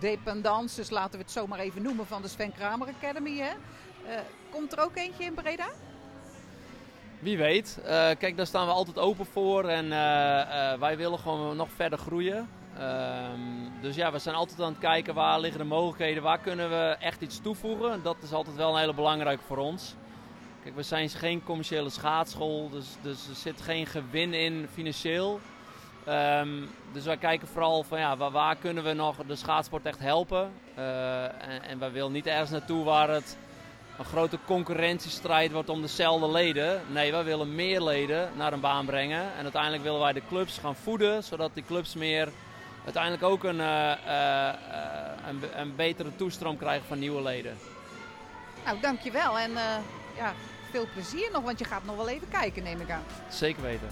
dependances, 0.00 0.90
laten 0.90 1.12
we 1.12 1.18
het 1.24 1.30
zo 1.30 1.46
maar 1.46 1.58
even 1.58 1.82
noemen, 1.82 2.06
van 2.06 2.22
de 2.22 2.28
Sven 2.28 2.52
Kramer 2.52 2.88
Academy. 2.88 3.38
Hè? 3.38 3.50
Eh, 4.06 4.20
komt 4.50 4.72
er 4.72 4.84
ook 4.84 4.96
eentje 4.96 5.24
in 5.24 5.34
Breda? 5.34 5.68
Wie 7.20 7.38
weet. 7.38 7.80
Eh, 7.84 8.08
kijk, 8.18 8.36
daar 8.36 8.46
staan 8.46 8.66
we 8.66 8.72
altijd 8.72 8.98
open 8.98 9.26
voor. 9.26 9.64
En 9.64 9.92
eh, 9.92 10.72
eh, 10.72 10.80
wij 10.80 10.96
willen 10.96 11.18
gewoon 11.18 11.56
nog 11.56 11.70
verder 11.70 11.98
groeien. 11.98 12.48
Ehm, 12.78 13.40
dus 13.80 13.96
ja, 13.96 14.12
we 14.12 14.18
zijn 14.18 14.34
altijd 14.34 14.60
aan 14.60 14.70
het 14.70 14.78
kijken 14.78 15.14
waar 15.14 15.40
liggen 15.40 15.60
de 15.60 15.66
mogelijkheden. 15.66 16.22
Waar 16.22 16.38
kunnen 16.38 16.70
we 16.70 16.96
echt 17.00 17.20
iets 17.20 17.40
toevoegen. 17.40 18.02
Dat 18.02 18.16
is 18.22 18.32
altijd 18.32 18.56
wel 18.56 18.72
een 18.72 18.80
hele 18.80 18.94
belangrijke 18.94 19.42
voor 19.42 19.56
ons. 19.56 19.94
Kijk, 20.62 20.74
we 20.74 20.82
zijn 20.82 21.08
geen 21.08 21.42
commerciële 21.42 21.90
schaatsschool. 21.90 22.70
Dus, 22.70 22.86
dus 23.02 23.28
er 23.28 23.34
zit 23.34 23.60
geen 23.60 23.86
gewin 23.86 24.34
in 24.34 24.68
financieel. 24.72 25.40
Ehm, 26.04 26.48
dus 26.92 27.04
wij 27.04 27.16
kijken 27.16 27.48
vooral 27.48 27.82
van 27.82 27.98
ja, 27.98 28.16
waar, 28.16 28.30
waar 28.30 28.56
kunnen 28.56 28.84
we 28.84 28.92
nog 28.92 29.16
de 29.26 29.36
schaatsport 29.36 29.86
echt 29.86 29.98
helpen. 29.98 30.52
En, 30.74 31.62
en 31.62 31.78
wij 31.78 31.92
willen 31.92 32.12
niet 32.12 32.26
ergens 32.26 32.50
naartoe 32.50 32.84
waar 32.84 33.08
het 33.08 33.36
een 34.00 34.06
grote 34.06 34.38
concurrentiestrijd 34.46 35.52
wordt 35.52 35.68
om 35.68 35.80
dezelfde 35.80 36.30
leden. 36.30 36.82
Nee, 36.92 37.12
wij 37.12 37.24
willen 37.24 37.54
meer 37.54 37.82
leden 37.82 38.30
naar 38.36 38.52
een 38.52 38.60
baan 38.60 38.86
brengen. 38.86 39.22
En 39.36 39.42
uiteindelijk 39.42 39.82
willen 39.82 40.00
wij 40.00 40.12
de 40.12 40.22
clubs 40.28 40.58
gaan 40.58 40.76
voeden, 40.76 41.24
zodat 41.24 41.50
die 41.54 41.64
clubs 41.64 41.94
meer 41.94 42.28
uiteindelijk 42.84 43.22
ook 43.22 43.44
een, 43.44 43.60
eh, 43.60 43.92
eh, 43.92 44.54
een, 45.28 45.60
een 45.60 45.76
betere 45.76 46.16
toestroom 46.16 46.56
krijgen 46.56 46.86
van 46.86 46.98
nieuwe 46.98 47.22
leden. 47.22 47.58
Nou, 48.64 48.80
dankjewel 48.80 49.38
en 49.38 49.56
eh, 49.56 49.76
ja, 50.16 50.32
veel 50.70 50.86
plezier 50.92 51.28
nog, 51.32 51.42
want 51.42 51.58
je 51.58 51.64
gaat 51.64 51.84
nog 51.84 51.96
wel 51.96 52.08
even 52.08 52.28
kijken, 52.28 52.62
neem 52.62 52.80
ik 52.80 52.90
aan. 52.90 53.04
Zeker 53.28 53.62
weten. 53.62 53.88